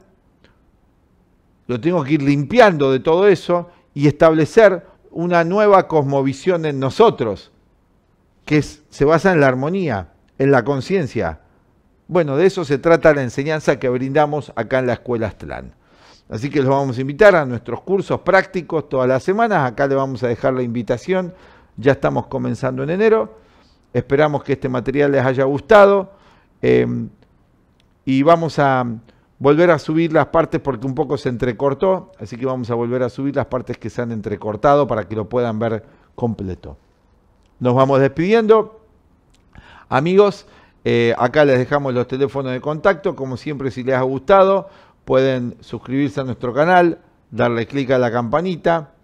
lo 1.67 1.81
tengo 1.81 2.05
que 2.05 2.13
ir 2.13 2.23
limpiando 2.23 2.93
de 2.93 3.01
todo 3.01 3.27
eso 3.27 3.71
y 3.93 4.07
establecer 4.07 4.87
una 5.11 5.43
nueva 5.43 5.89
cosmovisión 5.89 6.67
en 6.67 6.79
nosotros 6.79 7.51
que 8.45 8.63
se 8.63 9.05
basa 9.05 9.33
en 9.33 9.41
la 9.41 9.49
armonía, 9.49 10.13
en 10.39 10.53
la 10.53 10.63
conciencia. 10.63 11.41
Bueno, 12.07 12.37
de 12.37 12.47
eso 12.47 12.65
se 12.65 12.79
trata 12.79 13.13
la 13.13 13.25
enseñanza 13.25 13.81
que 13.81 13.89
brindamos 13.89 14.53
acá 14.55 14.79
en 14.79 14.87
la 14.87 14.93
Escuela 14.93 15.27
Aztlán. 15.27 15.75
Así 16.33 16.49
que 16.49 16.61
los 16.61 16.71
vamos 16.71 16.97
a 16.97 17.01
invitar 17.03 17.37
a 17.37 17.45
nuestros 17.45 17.83
cursos 17.83 18.21
prácticos 18.21 18.89
todas 18.89 19.07
las 19.07 19.23
semanas. 19.23 19.71
Acá 19.71 19.87
le 19.87 19.95
vamos 19.95 20.23
a 20.23 20.29
dejar 20.29 20.55
la 20.55 20.63
invitación. 20.63 21.35
Ya 21.77 21.93
estamos 21.93 22.27
comenzando 22.29 22.83
en 22.83 22.89
enero. 22.89 23.37
Esperamos 23.93 24.43
que 24.43 24.55
este 24.55 24.71
material 24.71 25.13
les 25.13 25.23
haya 25.27 25.45
gustado. 25.45 26.11
Eh, 26.63 26.87
y 28.07 28.23
vamos 28.23 28.59
a 28.59 28.87
volver 29.39 29.71
a 29.73 29.79
subir 29.79 30.15
las 30.15 30.29
partes 30.29 30.59
porque 30.59 30.87
un 30.87 30.95
poco 30.95 31.19
se 31.19 31.29
entrecortó. 31.29 32.13
Así 32.19 32.39
que 32.39 32.47
vamos 32.47 32.71
a 32.71 32.75
volver 32.77 33.03
a 33.03 33.11
subir 33.11 33.37
las 33.37 33.45
partes 33.45 33.77
que 33.77 33.91
se 33.91 34.01
han 34.01 34.11
entrecortado 34.11 34.87
para 34.87 35.07
que 35.07 35.15
lo 35.15 35.29
puedan 35.29 35.59
ver 35.59 35.85
completo. 36.15 36.79
Nos 37.61 37.75
vamos 37.75 38.01
despidiendo. 38.01 38.81
Amigos, 39.91 40.47
eh, 40.83 41.15
acá 41.19 41.45
les 41.45 41.59
dejamos 41.59 41.93
los 41.93 42.09
teléfonos 42.09 42.53
de 42.53 42.63
contacto. 42.63 43.15
Como 43.15 43.37
siempre, 43.37 43.71
si 43.71 43.83
les 43.83 43.97
ha 43.97 44.03
gustado, 44.03 44.71
pueden 45.05 45.57
suscribirse 45.61 46.21
a 46.21 46.25
nuestro 46.25 46.53
canal, 46.53 46.99
darle 47.31 47.67
clic 47.67 47.91
a 47.91 47.99
la 47.99 48.11
campanita 48.11 48.95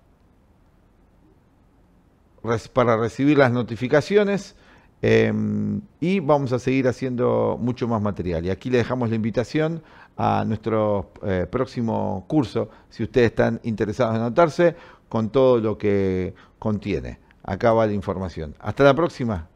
para 2.73 2.97
recibir 2.97 3.39
las 3.39 3.53
notificaciones. 3.53 4.57
Em, 5.01 5.81
y 6.01 6.19
vamos 6.19 6.53
a 6.53 6.59
seguir 6.59 6.89
haciendo 6.89 7.57
mucho 7.61 7.87
más 7.87 8.03
material. 8.03 8.45
Y 8.45 8.51
aquí 8.51 8.69
les 8.69 8.81
dejamos 8.81 9.11
la 9.11 9.17
invitación 9.17 9.83
a 10.17 10.45
nuestro 10.45 11.13
eh, 11.23 11.47
próximo 11.49 12.25
curso, 12.27 12.69
si 12.89 13.05
ustedes 13.05 13.31
están 13.31 13.61
interesados 13.63 14.17
en 14.17 14.23
anotarse, 14.23 14.75
con 15.09 15.31
todo 15.31 15.59
lo 15.59 15.79
que 15.79 16.35
contiene. 16.59 17.21
Acá 17.45 17.73
va 17.73 17.87
la 17.87 17.93
información. 17.93 18.55
Hasta 18.59 18.85
la 18.85 18.95
próxima. 18.95 19.49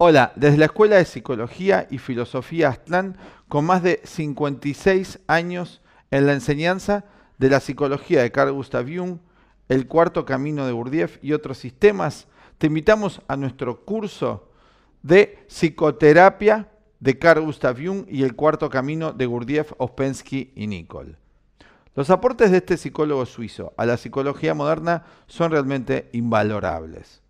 Hola, 0.00 0.30
desde 0.36 0.58
la 0.58 0.66
Escuela 0.66 0.94
de 0.94 1.04
Psicología 1.04 1.88
y 1.90 1.98
Filosofía 1.98 2.68
Aztlán, 2.68 3.16
con 3.48 3.64
más 3.64 3.82
de 3.82 4.00
56 4.04 5.18
años 5.26 5.82
en 6.12 6.24
la 6.24 6.34
enseñanza 6.34 7.04
de 7.38 7.50
la 7.50 7.58
psicología 7.58 8.22
de 8.22 8.30
Carl 8.30 8.52
Gustav 8.52 8.86
Jung, 8.86 9.18
el 9.68 9.88
cuarto 9.88 10.24
camino 10.24 10.66
de 10.66 10.72
Gurdjieff 10.72 11.18
y 11.20 11.32
otros 11.32 11.58
sistemas, 11.58 12.28
te 12.58 12.68
invitamos 12.68 13.22
a 13.26 13.36
nuestro 13.36 13.84
curso 13.84 14.52
de 15.02 15.44
psicoterapia 15.48 16.68
de 17.00 17.18
Carl 17.18 17.42
Gustav 17.42 17.76
Jung 17.84 18.04
y 18.08 18.22
el 18.22 18.36
cuarto 18.36 18.70
camino 18.70 19.12
de 19.12 19.26
Gurdjieff, 19.26 19.72
Ospensky 19.78 20.52
y 20.54 20.68
Nicol. 20.68 21.18
Los 21.96 22.08
aportes 22.10 22.52
de 22.52 22.58
este 22.58 22.76
psicólogo 22.76 23.26
suizo 23.26 23.74
a 23.76 23.84
la 23.84 23.96
psicología 23.96 24.54
moderna 24.54 25.06
son 25.26 25.50
realmente 25.50 26.08
invalorables. 26.12 27.20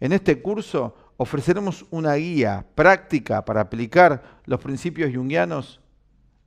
En 0.00 0.12
este 0.12 0.42
curso 0.42 0.94
ofreceremos 1.18 1.84
una 1.90 2.14
guía 2.14 2.64
práctica 2.74 3.44
para 3.44 3.60
aplicar 3.60 4.40
los 4.46 4.60
principios 4.60 5.14
junguianos 5.14 5.80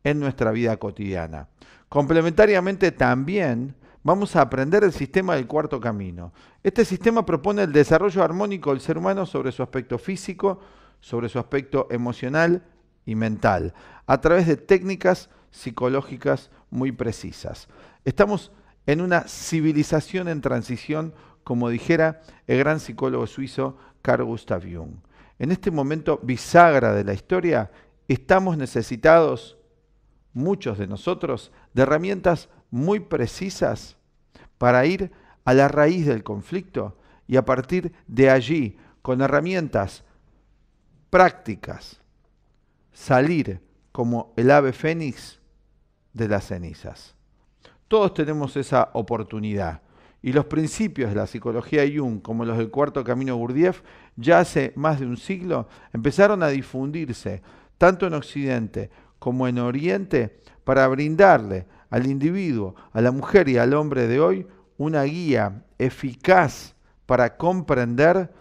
en 0.03 0.19
nuestra 0.19 0.51
vida 0.51 0.77
cotidiana. 0.77 1.49
Complementariamente 1.89 2.91
también 2.91 3.75
vamos 4.01 4.35
a 4.35 4.41
aprender 4.41 4.83
el 4.85 4.93
sistema 4.93 5.35
del 5.35 5.45
cuarto 5.45 5.79
camino. 5.79 6.33
Este 6.63 6.85
sistema 6.85 7.25
propone 7.25 7.63
el 7.63 7.73
desarrollo 7.73 8.23
armónico 8.23 8.71
del 8.71 8.79
ser 8.79 8.97
humano 8.97 9.25
sobre 9.25 9.51
su 9.51 9.61
aspecto 9.61 9.97
físico, 9.97 10.61
sobre 11.01 11.27
su 11.27 11.37
aspecto 11.37 11.87
emocional 11.91 12.63
y 13.05 13.15
mental, 13.15 13.73
a 14.05 14.21
través 14.21 14.47
de 14.47 14.55
técnicas 14.55 15.29
psicológicas 15.51 16.49
muy 16.69 16.93
precisas. 16.93 17.67
Estamos 18.05 18.53
en 18.85 19.01
una 19.01 19.27
civilización 19.27 20.29
en 20.29 20.39
transición, 20.39 21.13
como 21.43 21.69
dijera 21.69 22.21
el 22.47 22.59
gran 22.59 22.79
psicólogo 22.79 23.27
suizo 23.27 23.77
Carl 24.01 24.23
Gustav 24.23 24.63
Jung. 24.63 24.95
En 25.39 25.51
este 25.51 25.71
momento 25.71 26.19
bisagra 26.21 26.93
de 26.93 27.03
la 27.03 27.13
historia, 27.13 27.71
estamos 28.07 28.57
necesitados, 28.57 29.57
muchos 30.33 30.77
de 30.77 30.87
nosotros, 30.87 31.51
de 31.73 31.83
herramientas 31.83 32.49
muy 32.69 32.99
precisas 32.99 33.97
para 34.57 34.85
ir 34.85 35.11
a 35.45 35.53
la 35.53 35.67
raíz 35.67 36.05
del 36.05 36.23
conflicto 36.23 36.97
y 37.27 37.37
a 37.37 37.45
partir 37.45 37.93
de 38.07 38.29
allí, 38.29 38.77
con 39.01 39.21
herramientas 39.21 40.03
prácticas, 41.09 41.99
salir 42.93 43.61
como 43.91 44.33
el 44.37 44.51
ave 44.51 44.73
fénix 44.73 45.39
de 46.13 46.27
las 46.27 46.45
cenizas. 46.47 47.15
Todos 47.87 48.13
tenemos 48.13 48.55
esa 48.55 48.89
oportunidad. 48.93 49.81
Y 50.21 50.33
los 50.33 50.45
principios 50.45 51.09
de 51.09 51.15
la 51.15 51.27
psicología 51.27 51.83
Jung, 51.83 52.21
como 52.21 52.45
los 52.45 52.57
del 52.57 52.69
cuarto 52.69 53.03
camino 53.03 53.35
Gurdjieff, 53.35 53.81
ya 54.15 54.39
hace 54.39 54.71
más 54.75 54.99
de 54.99 55.07
un 55.07 55.17
siglo 55.17 55.67
empezaron 55.93 56.43
a 56.43 56.49
difundirse 56.49 57.41
tanto 57.77 58.05
en 58.05 58.13
Occidente 58.13 58.91
como 59.17 59.47
en 59.47 59.57
Oriente 59.57 60.39
para 60.63 60.87
brindarle 60.87 61.65
al 61.89 62.05
individuo, 62.05 62.75
a 62.93 63.01
la 63.01 63.11
mujer 63.11 63.49
y 63.49 63.57
al 63.57 63.73
hombre 63.73 64.07
de 64.07 64.19
hoy 64.19 64.47
una 64.77 65.03
guía 65.03 65.63
eficaz 65.77 66.75
para 67.05 67.37
comprender 67.37 68.31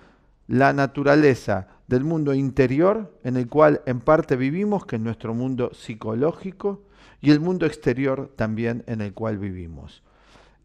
la 0.46 0.72
naturaleza 0.72 1.68
del 1.86 2.04
mundo 2.04 2.34
interior 2.34 3.18
en 3.24 3.36
el 3.36 3.48
cual 3.48 3.82
en 3.86 4.00
parte 4.00 4.36
vivimos, 4.36 4.86
que 4.86 4.96
es 4.96 5.02
nuestro 5.02 5.34
mundo 5.34 5.72
psicológico, 5.74 6.82
y 7.20 7.30
el 7.30 7.40
mundo 7.40 7.66
exterior 7.66 8.32
también 8.36 8.84
en 8.86 9.00
el 9.00 9.12
cual 9.12 9.38
vivimos. 9.38 10.02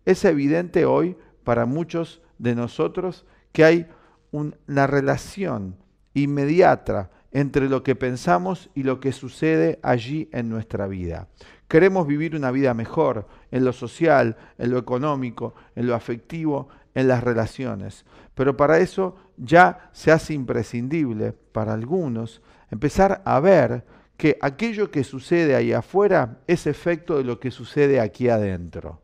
Es 0.06 0.24
evidente 0.24 0.86
hoy 0.86 1.18
para 1.44 1.66
muchos 1.66 2.22
de 2.38 2.56
nosotros 2.56 3.26
que 3.52 3.66
hay 3.66 3.88
una 4.32 4.88
relación 4.88 5.78
inmediata 6.14 7.12
entre 7.32 7.68
lo 7.68 7.84
que 7.84 7.96
pensamos 7.96 8.70
y 8.76 8.84
lo 8.84 9.00
que 9.00 9.12
sucede 9.12 9.80
allí 9.84 10.30
en 10.32 10.50
nuestra 10.50 10.88
vida. 10.88 11.28
Queremos 11.68 12.08
vivir 12.08 12.36
una 12.36 12.52
vida 12.52 12.74
mejor 12.74 13.28
en 13.52 13.66
lo 13.66 13.74
social, 13.74 14.38
en 14.58 14.72
lo 14.72 14.78
económico, 14.78 15.56
en 15.76 15.88
lo 15.88 15.96
afectivo, 15.96 16.70
en 16.94 17.08
las 17.08 17.24
relaciones. 17.24 18.06
Pero 18.36 18.56
para 18.56 18.80
eso 18.80 19.16
ya 19.38 19.90
se 19.92 20.12
hace 20.12 20.34
imprescindible 20.34 21.34
para 21.34 21.74
algunos 21.74 22.42
empezar 22.72 23.22
a 23.26 23.40
ver 23.40 23.84
que 24.18 24.38
aquello 24.42 24.92
que 24.92 25.04
sucede 25.04 25.56
ahí 25.56 25.74
afuera 25.74 26.40
es 26.48 26.68
efecto 26.68 27.18
de 27.18 27.26
lo 27.26 27.40
que 27.40 27.52
sucede 27.52 28.00
aquí 28.00 28.30
adentro. 28.30 29.02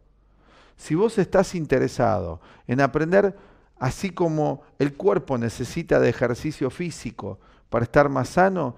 Si 0.81 0.95
vos 0.95 1.19
estás 1.19 1.53
interesado 1.53 2.41
en 2.65 2.81
aprender, 2.81 3.37
así 3.77 4.09
como 4.09 4.63
el 4.79 4.95
cuerpo 4.95 5.37
necesita 5.37 5.99
de 5.99 6.09
ejercicio 6.09 6.71
físico 6.71 7.39
para 7.69 7.83
estar 7.83 8.09
más 8.09 8.29
sano, 8.29 8.75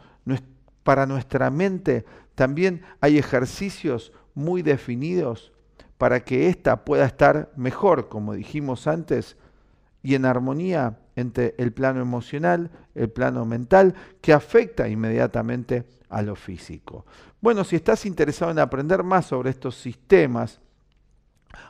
para 0.84 1.06
nuestra 1.06 1.50
mente 1.50 2.04
también 2.36 2.82
hay 3.00 3.18
ejercicios 3.18 4.12
muy 4.34 4.62
definidos 4.64 5.54
para 5.98 6.26
que 6.26 6.50
ésta 6.50 6.84
pueda 6.84 7.06
estar 7.06 7.54
mejor, 7.56 8.10
como 8.10 8.34
dijimos 8.34 8.86
antes, 8.86 9.38
y 10.02 10.16
en 10.16 10.26
armonía 10.26 11.00
entre 11.16 11.56
el 11.58 11.72
plano 11.72 12.02
emocional, 12.02 12.70
el 12.96 13.10
plano 13.12 13.46
mental, 13.46 13.96
que 14.20 14.34
afecta 14.34 14.90
inmediatamente 14.90 15.86
a 16.10 16.22
lo 16.22 16.36
físico. 16.36 17.06
Bueno, 17.40 17.64
si 17.64 17.78
estás 17.78 18.06
interesado 18.06 18.52
en 18.52 18.60
aprender 18.60 19.04
más 19.04 19.28
sobre 19.28 19.52
estos 19.52 19.78
sistemas 19.78 20.60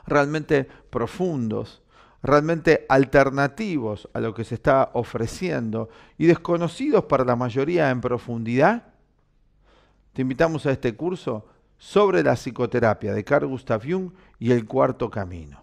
realmente 0.06 0.68
profundos, 0.90 1.82
realmente 2.22 2.86
alternativos 2.88 4.08
a 4.14 4.20
lo 4.20 4.34
que 4.34 4.44
se 4.44 4.54
está 4.54 4.90
ofreciendo 4.94 5.88
y 6.18 6.26
desconocidos 6.26 7.04
para 7.04 7.24
la 7.24 7.36
mayoría 7.36 7.90
en 7.90 8.00
profundidad, 8.00 8.84
te 10.12 10.22
invitamos 10.22 10.64
a 10.66 10.70
este 10.70 10.94
curso 10.94 11.46
sobre 11.76 12.22
la 12.22 12.34
psicoterapia 12.34 13.12
de 13.12 13.24
Carl 13.24 13.46
Gustav 13.46 13.82
Jung 13.84 14.12
y 14.38 14.52
el 14.52 14.64
cuarto 14.64 15.10
camino. 15.10 15.62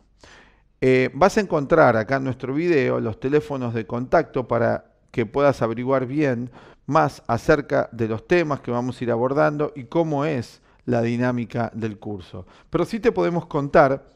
Eh, 0.81 1.09
vas 1.13 1.37
a 1.37 1.41
encontrar 1.41 1.95
acá 1.95 2.17
en 2.17 2.23
nuestro 2.23 2.53
video 2.53 2.99
los 2.99 3.19
teléfonos 3.19 3.73
de 3.73 3.85
contacto 3.85 4.47
para 4.47 4.85
que 5.11 5.25
puedas 5.25 5.61
averiguar 5.61 6.05
bien 6.05 6.49
más 6.85 7.23
acerca 7.27 7.87
de 7.91 8.07
los 8.07 8.27
temas 8.27 8.61
que 8.61 8.71
vamos 8.71 8.99
a 8.99 9.03
ir 9.03 9.11
abordando 9.11 9.71
y 9.75 9.85
cómo 9.85 10.25
es 10.25 10.61
la 10.91 11.01
dinámica 11.01 11.71
del 11.73 11.97
curso. 11.97 12.45
Pero 12.69 12.85
sí 12.85 12.99
te 12.99 13.11
podemos 13.11 13.47
contar 13.47 14.11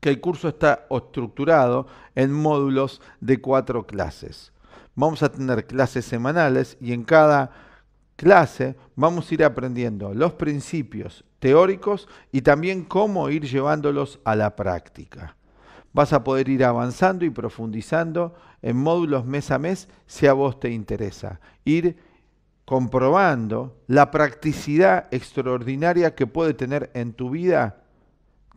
que 0.00 0.10
el 0.10 0.20
curso 0.20 0.48
está 0.48 0.86
estructurado 0.90 1.86
en 2.14 2.32
módulos 2.32 3.00
de 3.20 3.40
cuatro 3.40 3.86
clases. 3.86 4.52
Vamos 4.94 5.22
a 5.22 5.30
tener 5.30 5.66
clases 5.66 6.04
semanales 6.04 6.76
y 6.80 6.92
en 6.92 7.02
cada 7.02 7.50
clase 8.14 8.76
vamos 8.94 9.30
a 9.30 9.34
ir 9.34 9.44
aprendiendo 9.44 10.14
los 10.14 10.34
principios 10.34 11.24
teóricos 11.38 12.08
y 12.32 12.42
también 12.42 12.84
cómo 12.84 13.28
ir 13.28 13.44
llevándolos 13.44 14.20
a 14.24 14.36
la 14.36 14.54
práctica 14.54 15.36
vas 15.96 16.12
a 16.12 16.22
poder 16.22 16.50
ir 16.50 16.62
avanzando 16.62 17.24
y 17.24 17.30
profundizando 17.30 18.34
en 18.60 18.76
módulos 18.76 19.24
mes 19.24 19.50
a 19.50 19.58
mes 19.58 19.88
si 20.06 20.26
a 20.26 20.34
vos 20.34 20.60
te 20.60 20.68
interesa. 20.68 21.40
Ir 21.64 21.96
comprobando 22.66 23.76
la 23.86 24.10
practicidad 24.10 25.06
extraordinaria 25.12 26.14
que 26.14 26.26
puede 26.26 26.52
tener 26.52 26.90
en 26.92 27.14
tu 27.14 27.30
vida 27.30 27.84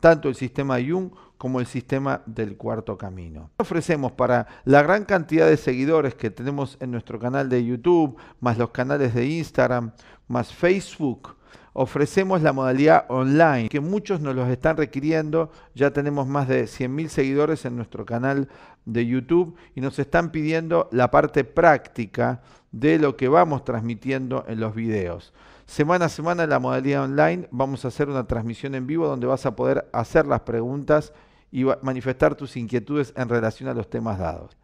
tanto 0.01 0.27
el 0.29 0.35
sistema 0.35 0.77
Jung 0.81 1.11
como 1.37 1.59
el 1.59 1.67
sistema 1.67 2.21
del 2.25 2.57
cuarto 2.57 2.97
camino. 2.97 3.51
Ofrecemos 3.57 4.11
para 4.11 4.47
la 4.65 4.81
gran 4.81 5.05
cantidad 5.05 5.47
de 5.47 5.55
seguidores 5.55 6.15
que 6.15 6.31
tenemos 6.31 6.75
en 6.81 6.91
nuestro 6.91 7.19
canal 7.19 7.47
de 7.47 7.63
YouTube, 7.63 8.17
más 8.41 8.57
los 8.57 8.71
canales 8.71 9.13
de 9.13 9.25
Instagram, 9.25 9.91
más 10.27 10.53
Facebook, 10.53 11.35
ofrecemos 11.73 12.41
la 12.41 12.53
modalidad 12.53 13.05
online, 13.09 13.69
que 13.69 13.79
muchos 13.79 14.21
nos 14.21 14.35
los 14.35 14.49
están 14.49 14.77
requiriendo. 14.77 15.51
Ya 15.75 15.91
tenemos 15.91 16.27
más 16.27 16.47
de 16.47 16.63
100.000 16.63 17.07
seguidores 17.07 17.65
en 17.65 17.75
nuestro 17.75 18.05
canal 18.05 18.47
de 18.85 19.05
YouTube 19.05 19.55
y 19.75 19.81
nos 19.81 19.99
están 19.99 20.31
pidiendo 20.31 20.89
la 20.91 21.11
parte 21.11 21.43
práctica 21.43 22.41
de 22.71 22.99
lo 22.99 23.15
que 23.15 23.27
vamos 23.27 23.63
transmitiendo 23.63 24.45
en 24.47 24.59
los 24.59 24.75
videos. 24.75 25.33
Semana 25.65 26.05
a 26.05 26.09
semana 26.09 26.43
en 26.43 26.49
la 26.49 26.59
modalidad 26.59 27.03
online 27.03 27.47
vamos 27.51 27.85
a 27.85 27.89
hacer 27.89 28.09
una 28.09 28.25
transmisión 28.25 28.73
en 28.73 28.87
vivo 28.87 29.07
donde 29.07 29.27
vas 29.27 29.45
a 29.45 29.55
poder 29.55 29.87
hacer 29.93 30.25
las 30.25 30.41
preguntas 30.41 31.13
y 31.51 31.63
manifestar 31.81 32.35
tus 32.35 32.57
inquietudes 32.57 33.13
en 33.15 33.29
relación 33.29 33.69
a 33.69 33.73
los 33.73 33.89
temas 33.89 34.17
dados. 34.17 34.57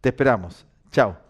Te 0.00 0.08
esperamos. 0.08 0.66
Chao. 0.90 1.29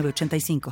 906985. 0.01 0.61